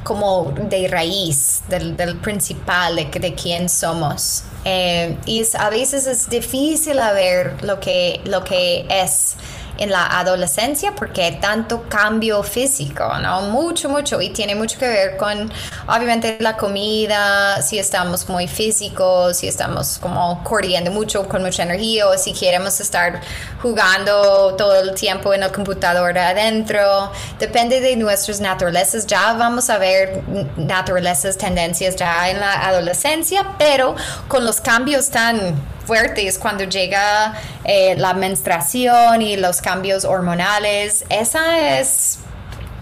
[0.06, 4.44] como de raíz, del, principal, de, de quién somos.
[4.64, 9.36] Eh, y a veces es difícil ver lo que, lo que es
[9.78, 13.42] en la adolescencia porque hay tanto cambio físico, ¿no?
[13.42, 14.22] Mucho, mucho.
[14.22, 15.52] Y tiene mucho que ver con,
[15.88, 22.08] obviamente, la comida, si estamos muy físicos, si estamos como corriendo mucho, con mucha energía,
[22.08, 23.22] o si queremos estar
[23.62, 27.12] jugando todo el tiempo en el computador adentro.
[27.40, 29.06] Depende de nuestras naturalezas.
[29.08, 30.22] Ya vamos a ver
[30.58, 33.96] naturalezas, tendencias ya en la adolescencia, pero
[34.28, 37.34] con los cambios tan fuertes cuando llega
[37.64, 41.06] eh, la menstruación y los cambios hormonales.
[41.10, 42.20] Esa es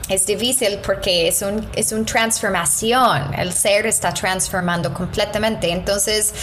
[0.10, 6.34] es difícil porque es un es una transformación el ser está transformando completamente entonces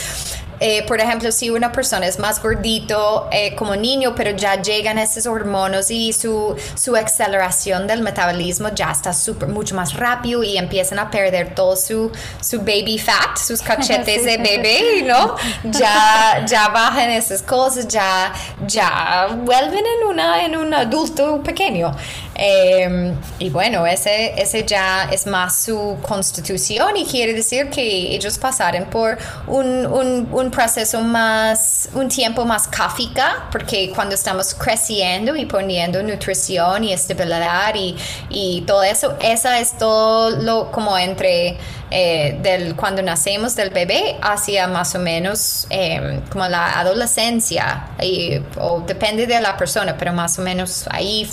[0.60, 4.98] eh, por ejemplo, si una persona es más gordito eh, como niño, pero ya llegan
[4.98, 10.58] esos hormonas y su, su aceleración del metabolismo ya está super, mucho más rápido y
[10.58, 15.34] empiezan a perder todo su, su baby fat, sus cachetes de bebé, ¿no?
[15.64, 18.32] Ya, ya bajan esas cosas, ya,
[18.66, 21.96] ya vuelven en, una, en un adulto pequeño.
[22.34, 28.38] Em, y bueno, ese, ese ya es más su constitución y quiere decir que ellos
[28.38, 35.36] pasaron por un, un, un proceso más, un tiempo más cáfica, porque cuando estamos creciendo
[35.36, 37.96] y poniendo nutrición y estabilidad y,
[38.30, 41.58] y todo eso, esa es todo lo como entre
[41.92, 48.40] eh, del, cuando nacemos del bebé hacia más o menos em, como la adolescencia, y,
[48.58, 51.28] o depende de la persona, pero más o menos ahí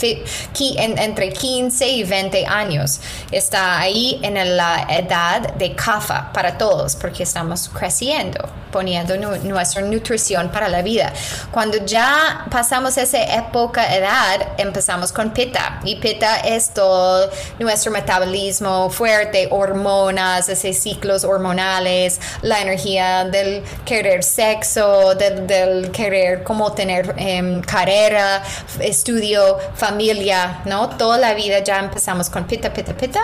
[0.78, 2.99] entre 15 y 20 años
[3.32, 10.49] está ahí en la edad de CAFA para todos, porque estamos creciendo, poniendo nuestra nutrición
[10.49, 11.14] para la vida.
[11.51, 17.30] Cuando ya pasamos esa época edad, empezamos con PITA, y PITA es todo
[17.60, 26.72] nuestro metabolismo fuerte, hormonas, esos ciclos hormonales, la energía del querer sexo, del, querer como
[26.74, 28.43] tener em, carrera,
[28.80, 30.89] estudio, familia, ¿no?
[30.89, 33.22] Toda la vida ya empezamos con pita, pita, pita.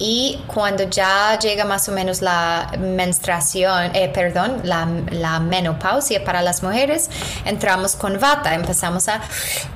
[0.00, 6.40] Y cuando ya llega más o menos la menstruación, eh, perdón, la, la, menopausia para
[6.40, 7.10] las mujeres,
[7.44, 9.20] entramos con vata, empezamos a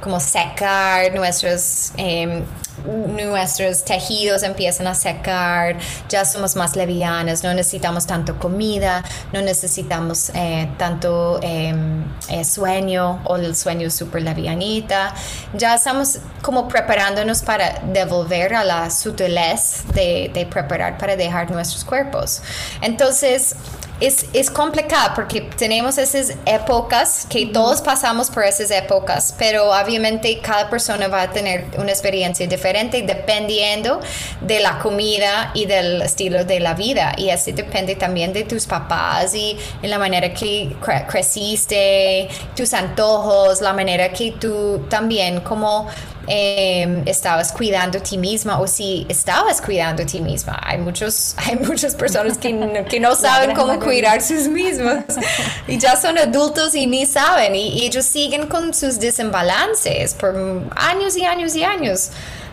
[0.00, 2.44] como secar nuestros em,
[2.84, 5.76] nuestros tejidos empiezan a secar,
[6.08, 13.20] ya somos más levianas, no necesitamos tanto comida, no necesitamos eh, tanto em, eh, sueño
[13.24, 15.14] o el sueño súper levianita,
[15.54, 21.84] ya estamos como preparándonos para devolver a la sutilez de, de preparar para dejar nuestros
[21.84, 22.42] cuerpos.
[22.80, 23.56] Entonces,
[24.02, 30.40] es, es complicado porque tenemos esas épocas que todos pasamos por esas épocas, pero obviamente
[30.40, 34.00] cada persona va a tener una experiencia diferente dependiendo
[34.40, 37.14] de la comida y del estilo de la vida.
[37.16, 40.74] Y así depende también de tus papás y en la manera que
[41.08, 45.86] creciste, tus antojos, la manera que tú también como
[46.28, 50.56] Em, estabas cuidando a ti misma o si estabas cuidando a ti misma.
[50.62, 55.04] Hay, muchos, hay muchas personas que no, que no saben cómo cuidar sus mismos
[55.66, 60.36] y ya son adultos y ni saben y, ellos siguen con sus desembalances por
[60.76, 62.10] años y años y años.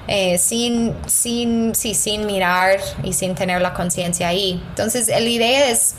[0.07, 4.59] Eh, sin, sin, sí, sin mirar y sin tener la conciencia ahí.
[4.70, 5.93] Entonces, la idea es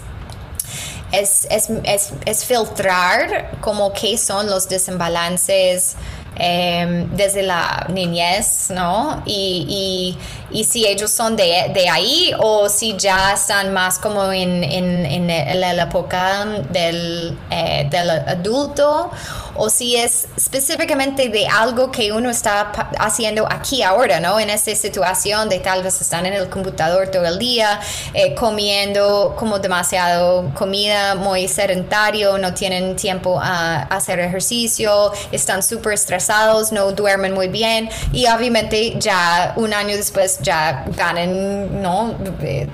[1.12, 5.96] es, es, es, es, filtrar como qué son los desembalances
[6.42, 9.22] Em, desde la niñez, ¿no?
[9.26, 10.16] Y,
[10.50, 15.04] y, si ellos son de, de, ahí o si ya están más como en, en,
[15.04, 19.10] en la época del, eh, del adulto
[19.54, 24.38] o si es específicamente de algo que uno está haciendo aquí ahora, ¿no?
[24.38, 27.80] En esta situación de tal vez están en el computador todo el día,
[28.14, 35.94] eh, comiendo como demasiado comida, muy sedentario, no tienen tiempo a, hacer ejercicio, están súper
[35.94, 42.16] estresados, no duermen muy bien y obviamente ya un año después ya ganan, ¿no?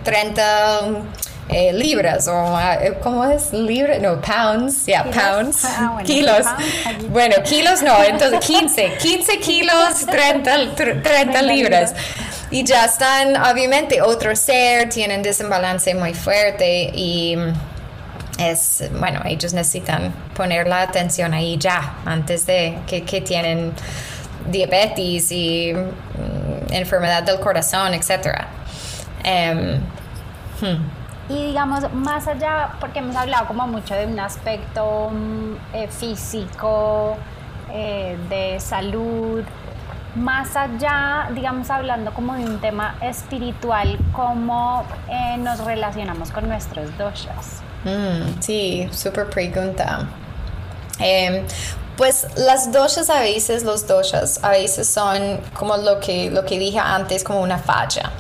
[0.04, 1.04] 30
[1.48, 3.52] eh, libras o ah, eh, ¿cómo es?
[3.52, 6.46] Libre, no, pounds, ya, pounds, ah, kilos.
[7.10, 11.94] bueno, kilos no, entonces 15, 15 kilos, 30, 30 libras.
[12.50, 17.36] Y ya están, obviamente, otro ser, tienen desembalance muy fuerte y
[18.38, 23.72] es, bueno, ellos necesitan poner la atención ahí ya, antes de que, que tienen
[24.50, 28.44] diabetes y mm, enfermedad del corazón, etc.
[29.24, 29.80] Em,
[30.60, 31.05] hmm.
[31.28, 37.16] Y digamos, más allá, porque hemos hablado como mucho de un aspecto mm, eh, físico,
[37.72, 39.42] eh, de salud,
[40.16, 46.96] más allá, digamos, hablando como de un tema espiritual, ¿cómo eh, nos relacionamos con nuestros
[46.96, 47.60] doshas?
[47.84, 50.06] Mm, sí, súper pregunta.
[50.98, 51.44] Em,
[51.96, 56.58] pues las doshas a veces, los doshas a veces son como lo que, lo que
[56.58, 58.12] dije antes, como una falla.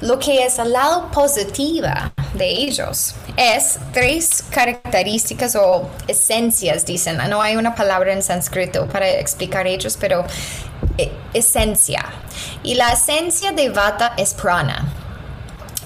[0.00, 7.16] Lo que es al lado positiva de ellos es tres características o esencias, dicen.
[7.28, 10.24] No hay una palabra en sánscrito para explicar ellos, pero
[10.98, 12.04] eh, esencia.
[12.62, 15.05] Y la esencia de Vata es prana.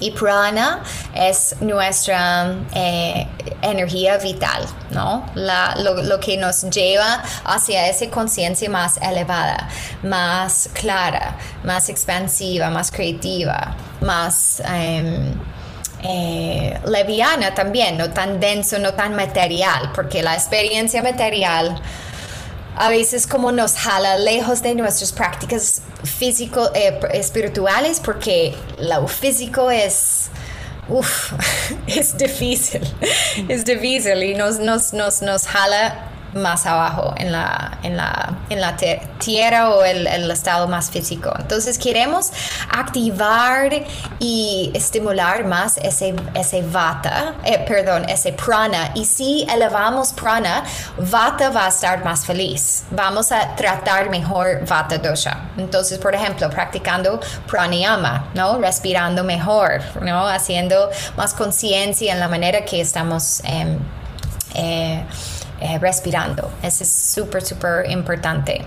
[0.01, 0.83] Y prana
[1.13, 3.27] es nuestra eh,
[3.61, 5.25] energía vital, ¿no?
[5.35, 9.69] lo, que nos lleva hacia esa conciencia más elevada,
[10.03, 14.61] más clara, más expansiva, más creativa, más...
[14.65, 15.33] Em,
[16.03, 21.79] eh, leviana también, no tan denso, no tan material, porque la experiencia material
[22.75, 29.69] a veces como nos jala lejos de nuestras prácticas físico eh, espirituales porque lo físico
[29.69, 30.29] es
[30.87, 31.33] uf,
[31.87, 32.81] es difícil
[33.47, 38.61] es difícil y nos nos nos nos jala más abajo en la, en la, en
[38.61, 38.75] la
[39.19, 41.33] tierra o el, el, estado más físico.
[41.37, 42.31] Entonces queremos
[42.71, 43.71] activar
[44.19, 48.91] y estimular más ese, ese vata, eh, perdón, ese prana.
[48.95, 50.63] Y si elevamos prana,
[50.97, 52.83] vata va a estar más feliz.
[52.91, 55.49] Vamos a tratar mejor vata dosha.
[55.57, 58.57] Entonces, por ejemplo, practicando pranayama, ¿no?
[58.57, 60.27] Respirando mejor, ¿no?
[60.27, 63.41] Haciendo más conciencia en la manera que estamos...
[63.43, 63.77] Em,
[64.53, 65.05] eh,
[65.61, 66.49] eh, respirando.
[66.63, 68.65] Eso es súper, súper importante.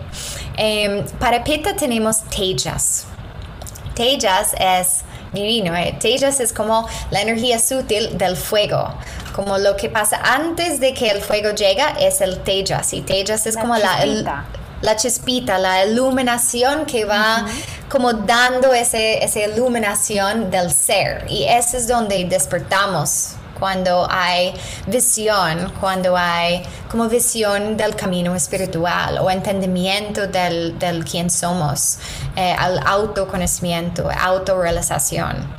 [0.56, 3.06] Em, para Pitta tenemos Tejas.
[3.96, 5.00] Tejas es
[5.32, 5.74] divino.
[5.74, 5.96] Eh.
[5.98, 8.94] Tejas es como la energía sutil del fuego.
[9.34, 12.92] Como lo que pasa antes de que el fuego llega es el Tejas.
[12.92, 14.44] Y Tejas es como la,
[14.80, 17.44] la chispita, la iluminación que va
[17.88, 21.26] como dando ese, esa iluminación del ser.
[21.28, 24.54] Y ese es donde despertamos cuando hay
[24.86, 31.98] visión, cuando hay como visión del camino espiritual o entendimiento del, del quién somos,
[32.36, 35.54] eh, al autoconocimiento, autorrealización.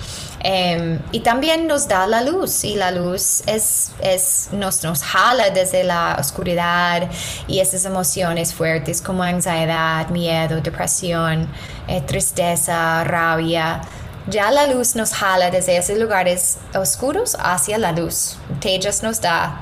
[0.47, 5.49] Em, y también nos da la luz y la luz es, es, nos, nos jala
[5.49, 7.09] desde la oscuridad
[7.47, 11.47] y esas emociones fuertes como ansiedad, miedo, depresión,
[11.87, 13.81] eh, tristeza, rabia
[14.27, 18.37] ya la luz nos jala desde esos lugares oscuros hacia la luz.
[18.59, 19.61] Tejas nos da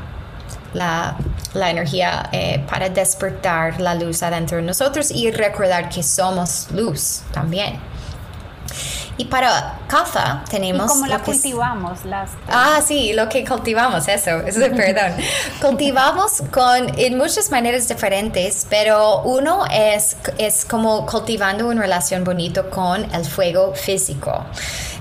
[0.73, 1.15] la,
[1.53, 7.79] energía eh, para despertar la luz adentro de nosotros y recordar que somos luz también.
[9.17, 10.85] Y para caza tenemos...
[10.85, 12.03] ¿Y cómo la cultivamos?
[12.05, 12.31] Las...
[12.47, 15.13] Ah, sí, lo que cultivamos, eso, eso perdón.
[15.61, 22.63] cultivamos con, en muchas maneras diferentes, pero uno es, es como cultivando una relación bonita
[22.63, 24.45] con el fuego físico.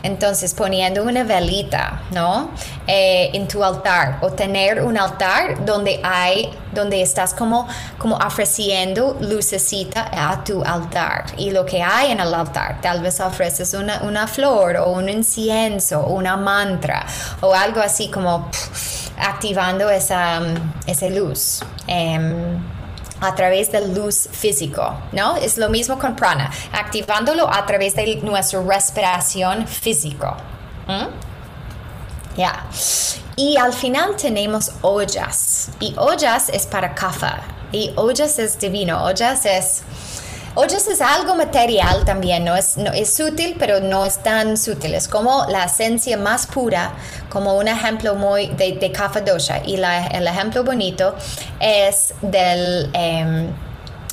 [0.02, 2.50] Entonces, poniendo una velita, ¿no?
[2.88, 9.16] Eh, en tu altar o tener un altar donde hay, donde estás como, como ofreciendo
[9.20, 12.80] lucecita a tu altar y lo que hay en el altar.
[12.80, 17.06] Tal vez ofreces una, una flor o un incienso o una mantra
[17.40, 18.48] o algo así como
[19.18, 20.40] activando esa,
[20.86, 21.60] esa luz.
[21.86, 22.58] Em,
[23.20, 25.36] a través de luz físico, ¿no?
[25.36, 30.36] Es lo mismo con prana, activándolo a través de nuestra respiración físico.
[32.36, 32.66] Ya.
[33.36, 35.70] Y al final tenemos ollas.
[35.78, 37.42] Y ollas es para kafa.
[37.70, 39.04] Y ollas es divino.
[39.04, 39.82] Ollas es
[40.54, 44.94] Ollas es algo material también, no es, no, es sutil, pero no es tan sutil.
[44.94, 46.92] Es como la esencia más pura,
[47.30, 49.62] como un ejemplo muy de, de.
[49.64, 51.14] Y el ejemplo bonito
[51.58, 53.48] es del, em,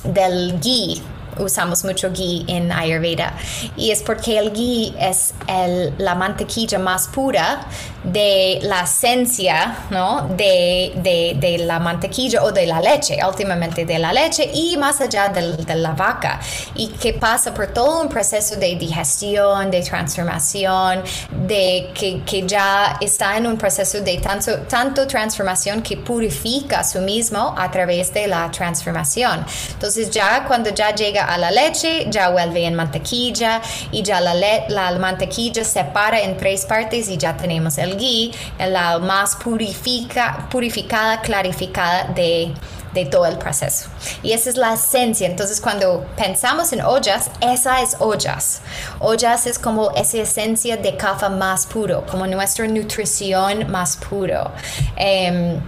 [0.04, 1.02] del ghee
[1.38, 3.34] usamos mucho ghee en Ayurveda
[3.76, 7.66] y es porque el ghee es el, la mantequilla más pura
[8.04, 10.26] de la esencia ¿no?
[10.36, 15.00] de, de, de, la mantequilla o de la leche, últimamente de la leche y más
[15.00, 16.40] allá de, de, la vaca
[16.74, 21.02] y que pasa por todo un proceso de digestión, de transformación,
[21.46, 26.84] de que, que ya está en un proceso de tanto, tanto transformación que purifica a
[26.84, 29.44] su mismo a través de la transformación.
[29.72, 33.60] Entonces ya cuando ya llega a la leche, ya vuelve en mantequilla
[33.90, 34.34] y ya la,
[34.68, 40.46] la mantequilla se separa en tres partes y ya tenemos el ghee, la más purifica,
[40.50, 42.52] purificada, clarificada de,
[42.92, 43.88] de todo el proceso.
[44.22, 45.26] Y esa es la esencia.
[45.26, 48.60] Entonces, cuando pensamos en ollas, esa es ollas.
[48.98, 54.50] Ollas es como esa esencia de café más puro, como nuestra nutrición más puro.
[54.96, 55.60] Em,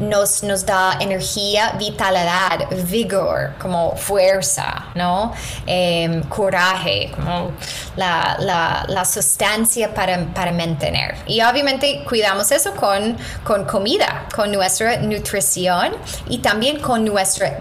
[0.00, 5.32] nos, da energía, vitalidad, vigor, como fuerza, ¿no?
[5.66, 7.52] Em, coraje, como
[7.96, 11.16] la, la, la sustancia para, para, mantener.
[11.26, 15.92] Y obviamente cuidamos eso con, con comida, con nuestra nutrición
[16.28, 17.58] y también con nuestra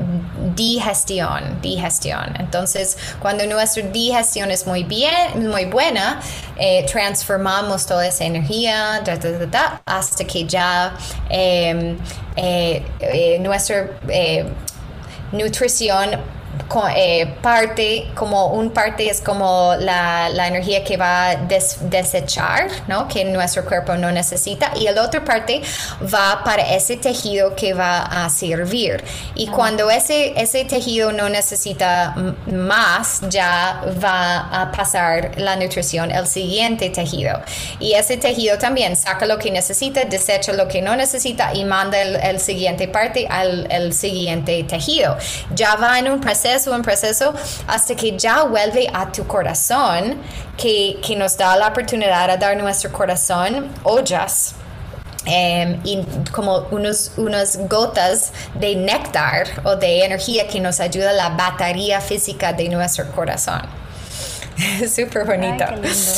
[0.56, 2.36] digestión, digestión.
[2.40, 6.20] Entonces, cuando nuestra digestión es muy bien, muy buena,
[6.58, 9.04] eh, transformamos toda esa energía
[9.86, 10.96] hasta que ya
[11.30, 11.98] em,
[12.36, 13.88] eh, eh, nuestra
[15.32, 16.39] nutrición
[16.96, 23.08] eh, parte, como un parte es como la, la energía que va a desechar, ¿no?
[23.08, 25.62] Que nuestro cuerpo no necesita, y el otro parte
[26.02, 29.04] va para ese tejido que va a servir.
[29.36, 32.16] Y cuando ese, ese tejido no necesita
[32.52, 37.42] más, ya va a pasar la nutrición al siguiente tejido.
[37.80, 42.02] Y ese tejido también saca lo que necesita, desecha lo que no necesita y manda
[42.02, 45.18] el, siguiente parte al el siguiente tejido.
[45.54, 47.34] Ya va en un proceso un proceso,
[47.68, 50.18] hasta que ya vuelve a tu corazón,
[50.58, 54.56] que, que nos da la oportunidad de dar nuestro corazón ollas.
[55.26, 61.14] Em, y como unos, unas gotas de néctar o de energía que nos ayuda a
[61.14, 63.62] la batería física de nuestro corazón.
[64.90, 65.66] Súper bonito.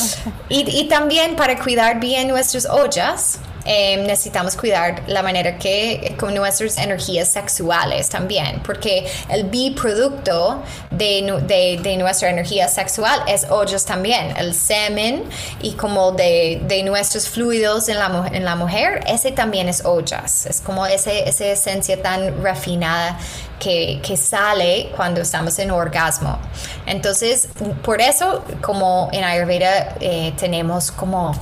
[0.49, 6.33] y, y, también para cuidar bien nuestras ollas, Em, necesitamos cuidar la manera que con
[6.33, 13.85] nuestras energías sexuales también, porque el biproducto de, de, de nuestra energía sexual es ollas
[13.85, 15.23] también, el semen
[15.61, 20.47] y como de, de, nuestros fluidos en la, en la mujer, ese también es ollas,
[20.47, 23.19] es como ese, esa esencia tan refinada
[23.59, 26.39] que, que, sale cuando estamos en orgasmo.
[26.87, 27.47] Entonces,
[27.83, 31.33] por eso, como en Ayurveda eh, tenemos como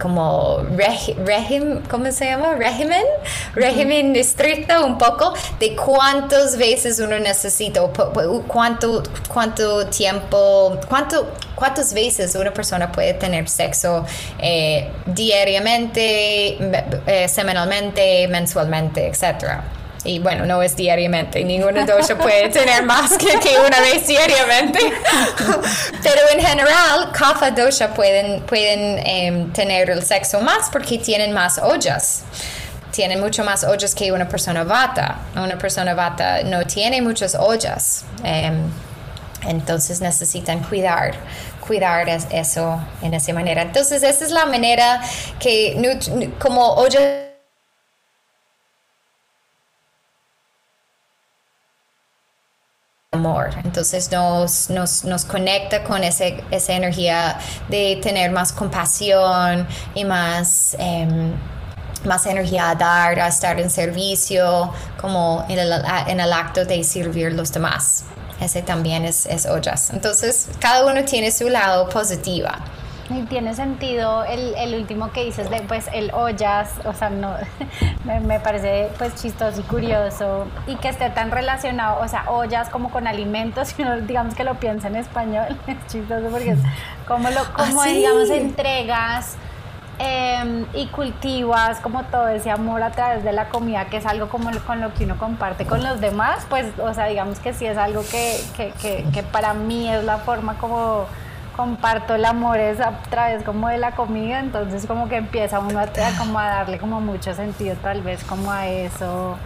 [0.00, 0.64] como
[1.24, 2.54] régimen, ¿cómo se llama?
[2.54, 3.04] Régimen,
[3.54, 7.80] régimen estricto un poco de cuántas veces uno necesita,
[8.46, 14.04] cuánto, cuánto tiempo, cuánto, cuántas veces una persona puede tener sexo
[14.38, 16.58] eh, diariamente,
[17.06, 19.79] eh, semanalmente, mensualmente, etcétera.
[20.02, 24.78] Y bueno, no es diariamente, ninguna dosha puede tener más que, una vez diariamente.
[26.02, 31.58] Pero en general, kapha dosha pueden, pueden em, tener el sexo más porque tienen más
[31.58, 32.22] ollas.
[32.92, 35.18] Tienen mucho más ollas que una persona vata.
[35.36, 38.04] Una persona vata no tiene muchas ollas.
[38.24, 38.70] Em,
[39.46, 41.14] entonces necesitan cuidar
[41.66, 43.62] cuidar eso en esa manera.
[43.62, 45.00] Entonces, esa es la manera
[45.38, 45.80] que,
[46.40, 47.29] como ollas
[53.64, 60.76] Entonces nos, nos, nos conecta con ese, esa energía de tener más compasión y más,
[60.78, 61.32] em,
[62.04, 65.72] más energía a dar, a estar en servicio, como en el,
[66.06, 68.04] en el acto de servir los demás.
[68.40, 69.90] Ese también es, es ollas.
[69.90, 72.58] Entonces, cada uno tiene su lado positiva.
[73.10, 77.34] Y tiene sentido el, el, último que dices de pues el ollas, o sea, no
[78.04, 82.68] me, me, parece pues chistoso y curioso y que esté tan relacionado, o sea, ollas
[82.68, 86.58] como con alimentos, si digamos que lo piensa en español, es chistoso porque es
[87.08, 89.34] como lo como ¿Ah, digamos entregas
[89.98, 94.28] em, y cultivas como todo ese amor a través de la comida, que es algo
[94.28, 97.66] como con lo que uno comparte con los demás, pues, o sea, digamos que sí
[97.66, 101.06] es algo que, que, que, que para mí es la forma como
[101.60, 105.78] comparto el amor es a través como de la comida, entonces como que empieza uno
[105.78, 109.36] a, como a darle como mucho sentido tal vez como a eso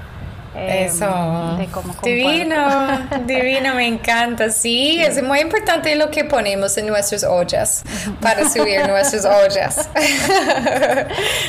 [0.57, 1.59] Em, Eso.
[2.03, 4.51] divino, divino, me encanta.
[4.51, 7.83] Sí, es muy importante lo que ponemos en nuestras ollas
[8.21, 9.89] para subir nuestras ollas.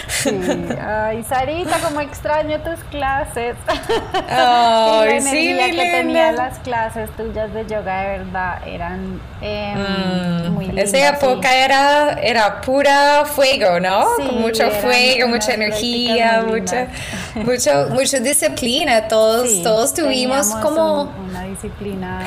[0.08, 0.32] Sí.
[0.82, 3.56] Ay, Sarita, como extraño tus clases.
[4.28, 10.86] Ay, sí, que tenía las clases tuyas de yoga de verdad eran eh, muy lindas.
[10.86, 14.06] Esa época era, era pura fuego, ¿no?
[14.32, 16.88] mucho fuego, mucha energía, mucha,
[17.36, 21.14] mucho, mucha disciplina todos, todos tuvimos como...
[21.30, 22.22] una disciplina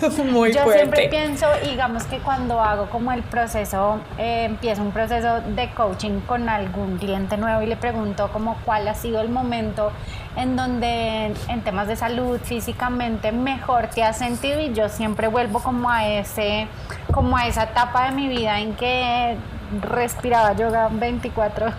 [0.30, 0.78] muy Yo fuerte.
[0.80, 6.20] siempre pienso, digamos que cuando hago como el proceso, eh, empiezo un proceso de coaching
[6.20, 9.90] con algún cliente nuevo y le pregunto como cuál ha sido el momento
[10.36, 15.60] en donde en temas de salud físicamente mejor te has sentido y yo siempre vuelvo
[15.60, 16.68] como a ese,
[17.12, 19.36] como a esa etapa de mi vida en que
[19.80, 21.70] respiraba yoga 24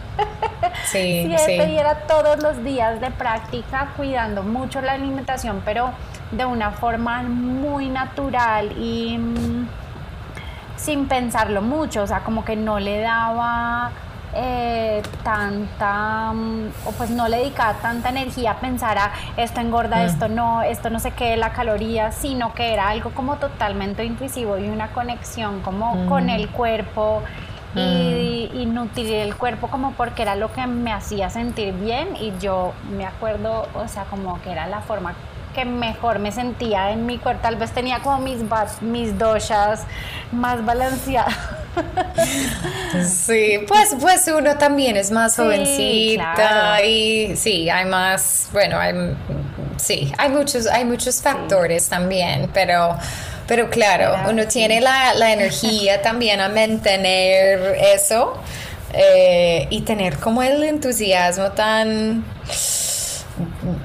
[0.86, 1.54] sí, sí.
[1.54, 5.92] y era todos los días de práctica cuidando mucho la alimentación pero
[6.32, 9.68] de una forma muy natural y mm,
[10.78, 13.92] sin pensarlo mucho o sea como que no le daba
[14.34, 19.98] eh, tanta, mm, o pues no le dedicaba tanta energía a pensar a esto engorda,
[19.98, 20.02] mm.
[20.02, 24.60] esto no, esto no sé qué, la caloría, sino que era algo como totalmente intuitivo
[24.60, 27.24] y una conexión como con el cuerpo
[27.76, 32.34] y, y, nutrir el cuerpo como porque era lo que me hacía sentir bien y
[32.39, 35.13] yo me acuerdo, o sea, como que era la forma
[35.53, 38.39] que mejor me sentía en mi cuerpo, tal vez tenía como mis,
[38.82, 39.84] mis doshas
[40.32, 41.36] más balanceadas.
[43.05, 49.15] Sí, pues, pues uno también es más jovencita y sí, hay más, bueno, hay
[49.80, 52.97] sí, hay muchos, hay muchos factores también, pero,
[53.50, 58.36] pero claro, uno tiene la, la energía también a mantener eso
[58.93, 62.24] eh, y tener como el entusiasmo tan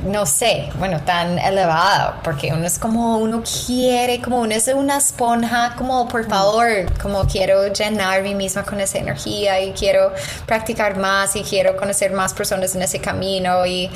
[0.04, 4.98] no sé, bueno, tan elevado, porque uno es como, uno quiere, como uno es una
[4.98, 6.30] esponja, como por mm.
[6.30, 6.68] favor,
[7.00, 10.12] como quiero llenar mí misma con esa energía y quiero
[10.44, 13.88] practicar más y quiero conocer más personas en ese camino y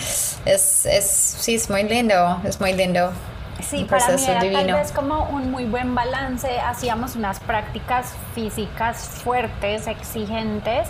[0.44, 3.12] es, es sí, es muy lindo, es muy lindo.
[3.60, 6.60] Sí, para mí era tal vez como un muy buen balance.
[6.60, 10.88] Hacíamos unas prácticas físicas fuertes, exigentes,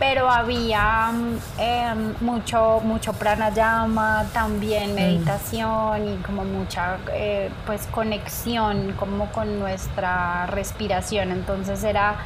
[0.00, 1.12] pero había
[1.58, 4.94] em, mucho, mucho pranayama, también mm.
[4.94, 11.32] meditación y como mucha eh, pues conexión como con nuestra respiración.
[11.32, 12.16] Entonces era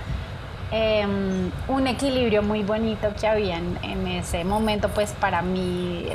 [0.71, 6.07] em, un equilibrio muy bonito que había en, ese momento, pues para mí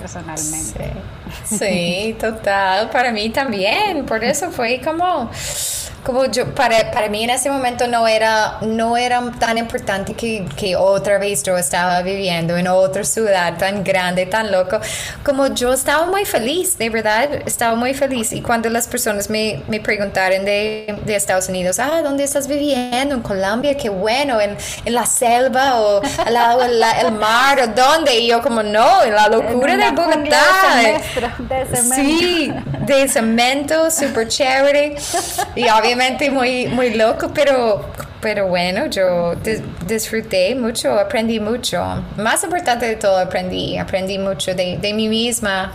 [0.00, 0.92] personalmente.
[1.44, 5.30] sí, total, para mí también, por eso fue como
[6.02, 10.44] como yo, para, para mí en ese momento no era, no era tan importante que,
[10.56, 14.80] que, otra vez yo estaba viviendo en otra ciudad tan grande, tan loco,
[15.22, 18.32] como yo estaba muy feliz, de verdad, estaba muy feliz.
[18.32, 23.14] Y cuando las personas me, me preguntaron de, de, Estados Unidos, ah, ¿dónde estás viviendo?
[23.14, 28.18] En Colombia, qué bueno, en, en la selva o al lado del mar o dónde.
[28.18, 30.80] Y yo como, no, en la locura de Bogotá.
[31.48, 32.52] De, de sí,
[32.86, 34.96] de cemento, súper chévere.
[35.54, 37.86] Y obviamente muy, muy loco, pero,
[38.20, 39.34] pero bueno, yo
[39.86, 41.82] disfruté mucho, aprendí mucho.
[42.16, 45.72] Más importante de todo, aprendí, aprendí mucho de, de mí misma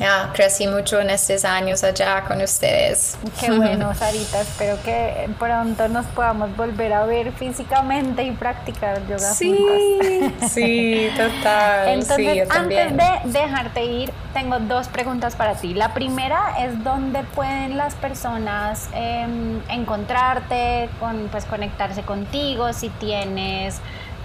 [0.00, 3.18] ya, crecí mucho en estos años allá con ustedes.
[3.38, 4.40] Qué bueno, Sarita.
[4.40, 10.50] Espero que pronto nos podamos volver a ver físicamente y practicar yoga sí, juntas.
[10.50, 11.88] Sí, total.
[11.88, 15.74] Entonces, antes de dejarte ir, tengo dos preguntas para ti.
[15.74, 23.80] La primera es dónde pueden las personas em, encontrarte, con, pues conectarse contigo, si tienes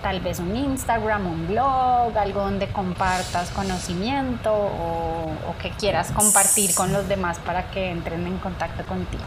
[0.05, 6.93] tal vez un Instagram, un blog, algo donde compartas conocimiento o, que quieras compartir con
[6.93, 9.23] los demás para que entren en contacto contigo.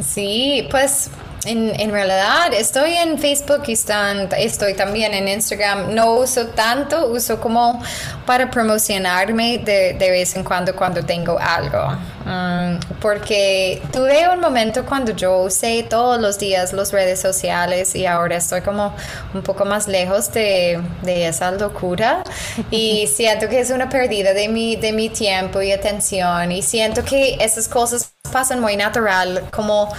[0.00, 1.10] Sí, pues
[1.44, 5.94] en, en, realidad estoy en Facebook y están, estoy también en Instagram.
[5.94, 7.82] No uso tanto, uso como
[8.26, 11.96] para promocionarme de, de vez en cuando cuando tengo algo.
[12.24, 18.06] Mm, porque tuve un momento cuando yo usé todos los días las redes sociales y
[18.06, 18.94] ahora estoy como
[19.34, 22.22] un poco más lejos de, de esa locura
[22.70, 27.04] y siento que es una pérdida de mi, de mi tiempo y atención y siento
[27.04, 29.92] que esas cosas pasan muy natural como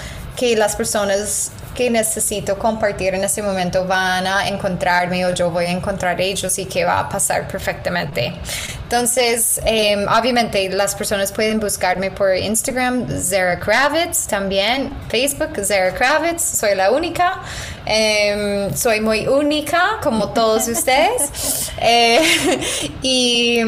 [0.43, 5.63] que las personas que necesito compartir en este momento van a encontrarme o yo voy
[5.63, 8.33] a encontrar ellos y que va a pasar perfectamente.
[8.83, 16.43] Entonces, em, obviamente las personas pueden buscarme por Instagram, Zara Kravitz, también Facebook, Zara Kravitz,
[16.43, 17.41] soy la única.
[17.85, 21.71] Em, soy muy única, como todos ustedes.
[21.79, 22.21] Eh,
[23.01, 23.61] y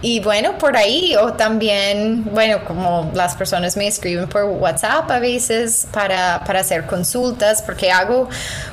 [0.00, 5.18] y bueno, por ahí, o también, bueno, como las personas me escriben por WhatsApp a
[5.18, 8.28] veces para, para hacer consultas, porque hago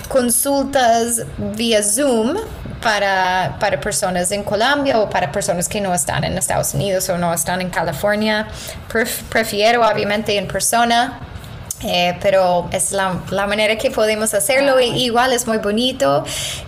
[0.07, 1.23] consultas
[1.55, 2.37] vía Zoom
[2.79, 7.17] para, para, personas en Colombia o para personas que no están en Estados Unidos o
[7.17, 8.47] no están en California.
[9.29, 11.19] prefiero obviamente en persona.
[11.83, 14.79] Eh, pero es la, la, manera que podemos hacerlo.
[14.79, 16.23] igual es muy bonito.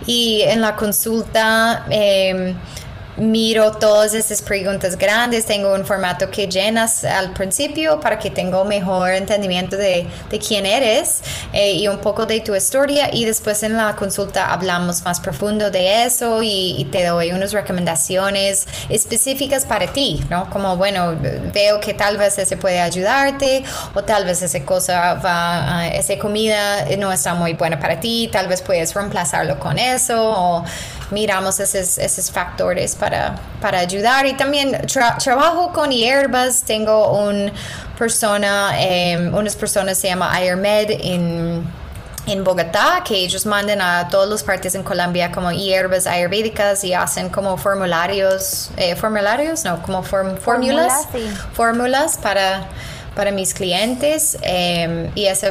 [0.06, 2.54] Y en la consulta eh,
[3.18, 8.62] miro todas esas preguntas grandes, tengo un formato que llenas al principio para que tenga
[8.64, 13.62] mejor entendimiento de, de quién eres eh, y un poco de tu historia y después
[13.62, 19.88] en la consulta hablamos más profundo de eso y, te doy unas recomendaciones específicas para
[19.88, 20.48] ti, ¿no?
[20.48, 21.16] Como, bueno,
[21.52, 23.62] veo que tal vez ese puede ayudarte
[23.94, 28.48] o tal vez esa cosa va, esa comida no está muy buena para ti, tal
[28.48, 30.64] vez puedes reemplazarlo con eso o
[31.10, 34.26] miramos esos, esos factores para, para ayudar.
[34.26, 34.80] Y también
[35.22, 37.52] trabajo con hierbas, tengo una
[37.98, 41.78] persona, em, unas personas se llama Ayurmed en
[42.32, 46.92] en Bogotá, que ellos mandan a todas las partes en Colombia como hierbas ayurvédicas y
[46.92, 51.08] hacen como formularios, eh, formularios, no, como fórmulas,
[51.54, 52.68] fórmulas para,
[53.16, 55.48] para mis clientes em, y eso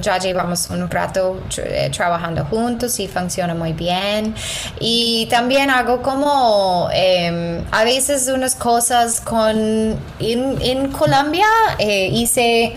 [0.00, 4.34] ya llevamos un rato eh, trabajando juntos y funciona muy bien.
[4.78, 9.98] Y también hago como em, a veces unas cosas con...
[10.20, 11.46] En, Colombia
[11.78, 12.74] eh, hice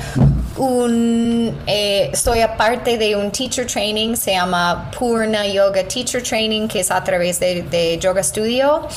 [0.57, 1.55] un...
[1.67, 6.91] Eh, estoy aparte de un teacher training, se llama Purna Yoga Teacher Training, que es
[6.91, 8.87] a través de, de Yoga Studio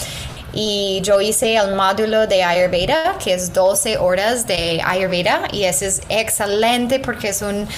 [0.58, 5.86] y yo hice el módulo de Ayurveda, que es 12 horas de Ayurveda y ese
[5.86, 7.68] es excelente porque es un,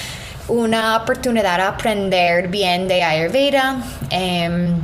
[0.49, 3.77] una oportunidad a aprender bien de Ayurveda.
[4.09, 4.75] Em,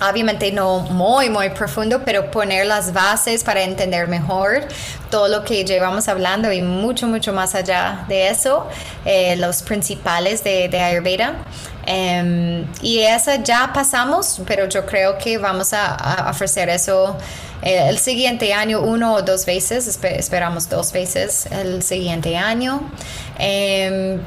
[0.00, 4.66] obviamente no muy, muy profundo, pero poner las bases para entender mejor
[5.10, 8.66] todo lo que llevamos hablando y mucho, mucho más allá de eso,
[9.04, 11.34] eh, los principales de, de Ayurveda.
[11.90, 17.16] Em, y esa ya pasamos, pero yo creo que vamos a, ofrecer eso
[17.62, 22.82] eh, el siguiente año, uno o dos veces, esperamos dos veces el siguiente año.
[23.38, 24.20] Em,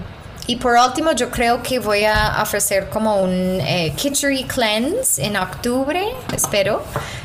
[0.47, 5.37] y por último, yo creo que voy a ofrecer como un eh, Kitchery Cleanse en
[5.37, 6.03] octubre,
[6.33, 6.83] espero.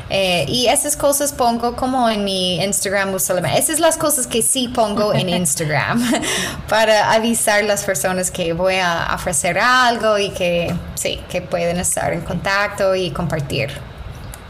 [0.09, 3.59] Eh, y esas cosas pongo como en mi Instagram usualmente.
[3.59, 6.01] Esas son las cosas que sí pongo en Instagram
[6.69, 11.79] para avisar a las personas que voy a ofrecer algo y que sí, que pueden
[11.79, 13.71] estar en contacto y compartir.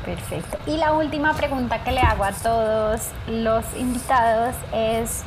[0.06, 0.58] Perfecto.
[0.68, 5.24] Y la última pregunta que le hago a todos los invitados es,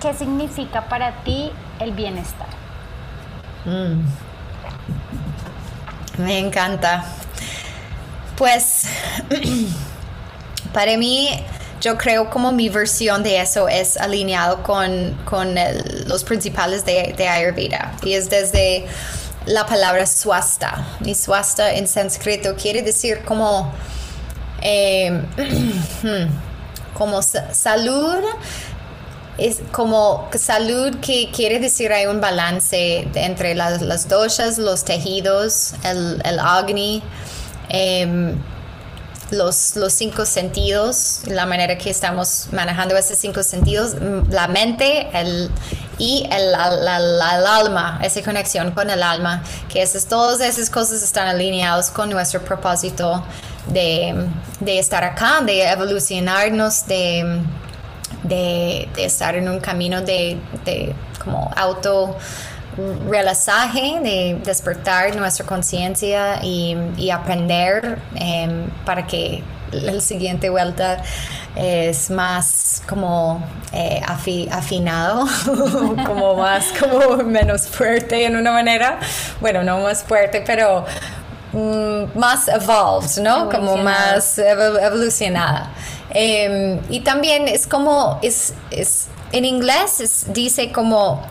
[0.00, 2.48] ¿qué significa para ti el bienestar?
[3.64, 4.02] Mm.
[6.18, 7.04] Me encanta.
[8.36, 8.84] Pues
[10.72, 11.28] para mí,
[11.80, 15.16] yo creo como mi versión de eso es alineado con,
[16.06, 17.92] los principales de, Ayurveda.
[18.02, 18.86] Y es desde
[19.46, 20.86] la palabra swasta.
[21.04, 23.72] Y swasta en sánscrito quiere decir como,
[24.62, 25.24] em,
[26.94, 28.24] como salud
[29.40, 35.72] es como salud que quiere decir hay un balance entre las, las doshas, los tejidos,
[35.82, 37.02] el, el agni,
[37.70, 38.36] em,
[39.30, 45.08] los, los, cinco sentidos, la manera que estamos manejando esos cinco sentidos, mm, la mente
[45.14, 45.50] el,
[45.98, 51.90] y el, alma, esa conexión con el alma, que esas, todas esas cosas están alineados
[51.90, 53.24] con nuestro propósito
[53.68, 54.26] de,
[54.58, 57.40] de estar acá, de evolucionarnos, de
[58.22, 60.38] de, estar en un camino de,
[61.22, 62.16] como auto
[63.08, 69.42] realizaje, de despertar nuestra conciencia y, aprender em, para que
[69.72, 71.02] la siguiente vuelta
[71.56, 74.00] es más como eh,
[74.50, 75.26] afinado,
[76.06, 78.98] como más, como menos fuerte en una manera.
[79.40, 80.84] Bueno, no más fuerte, pero
[81.52, 83.48] más evolved, ¿no?
[83.48, 85.72] Como más evolucionada.
[86.10, 91.22] Em, y también es como, es, es en inglés dice como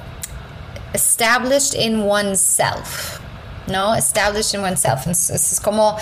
[0.94, 3.20] established in oneself,
[3.68, 3.94] ¿no?
[3.94, 5.06] Established in oneself.
[5.08, 5.98] es como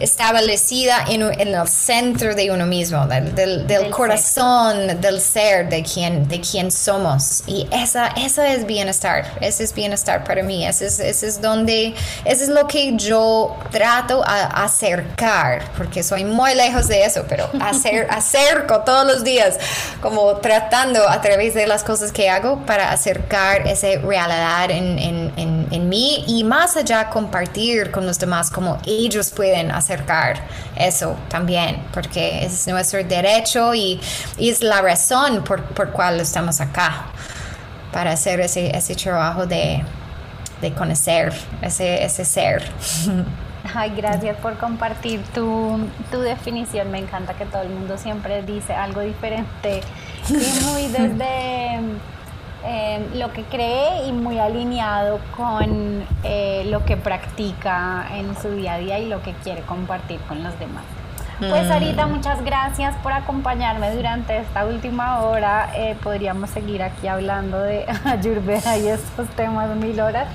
[0.00, 6.70] establecida en, el centro de uno mismo, del, corazón, del ser, de quien, de quién
[6.70, 7.44] somos.
[7.46, 11.94] Y esa, esa es bienestar, ese es bienestar para mí, ese es, ese es donde,
[12.24, 17.48] ese es lo que yo trato a acercar, porque soy muy lejos de eso, pero
[17.60, 19.58] hacer, acerco todos los días,
[20.00, 25.32] como tratando a través de las cosas que hago para acercar esa realidad en, en,
[25.36, 30.40] en, en mí y más allá compartir con los demás como ellos pueden hacer acercar
[30.76, 34.00] eso también, porque es nuestro derecho y,
[34.38, 37.06] es la razón por, por cual estamos acá,
[37.92, 39.84] para hacer ese, ese trabajo de,
[40.60, 41.32] de conocer
[41.62, 42.64] ese, ese ser.
[43.74, 46.90] Ay, gracias por compartir tu, tu, definición.
[46.90, 49.80] Me encanta que todo el mundo siempre dice algo diferente
[50.28, 51.80] y muy desde
[52.66, 58.74] Em, lo que cree y muy alineado con eh, lo que practica en su día
[58.74, 60.84] a día y lo que quiere compartir con los demás.
[61.38, 62.10] Pues Sarita, mm.
[62.10, 65.72] muchas gracias por acompañarme durante esta última hora.
[65.74, 70.26] Eh, podríamos seguir aquí hablando de Ayurveda y estos temas mil horas.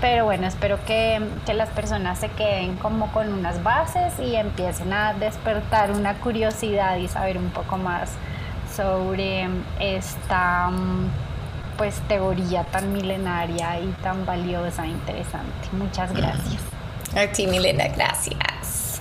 [0.00, 4.94] Pero bueno, espero que, que, las personas se queden como con unas bases y empiecen
[4.94, 8.12] a despertar una curiosidad y saber un poco más
[8.74, 9.48] sobre
[9.80, 11.08] esta mm,
[11.76, 15.68] pues teoría tan milenaria y tan valiosa e interesante.
[15.72, 16.62] Muchas gracias.
[17.14, 19.00] A ti, Milena, gracias.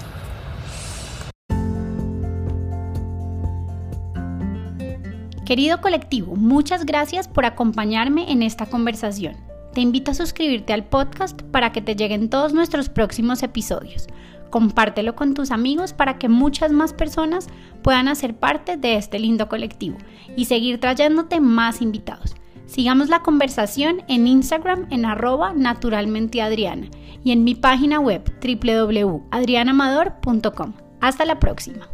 [5.45, 9.35] Querido colectivo, muchas gracias por acompañarme en esta conversación.
[9.73, 14.07] Te invito a suscribirte al podcast para que te lleguen todos nuestros próximos episodios.
[14.49, 17.47] Compártelo con tus amigos para que muchas más personas
[17.84, 19.97] puedan hacer parte de este lindo colectivo
[20.35, 22.35] y seguir trayéndote más invitados.
[22.65, 26.87] Sigamos la conversación en Instagram en arroba naturalmenteadriana
[27.23, 30.73] y en mi página web www.adrianamador.com.
[31.01, 31.89] Hasta la próxima.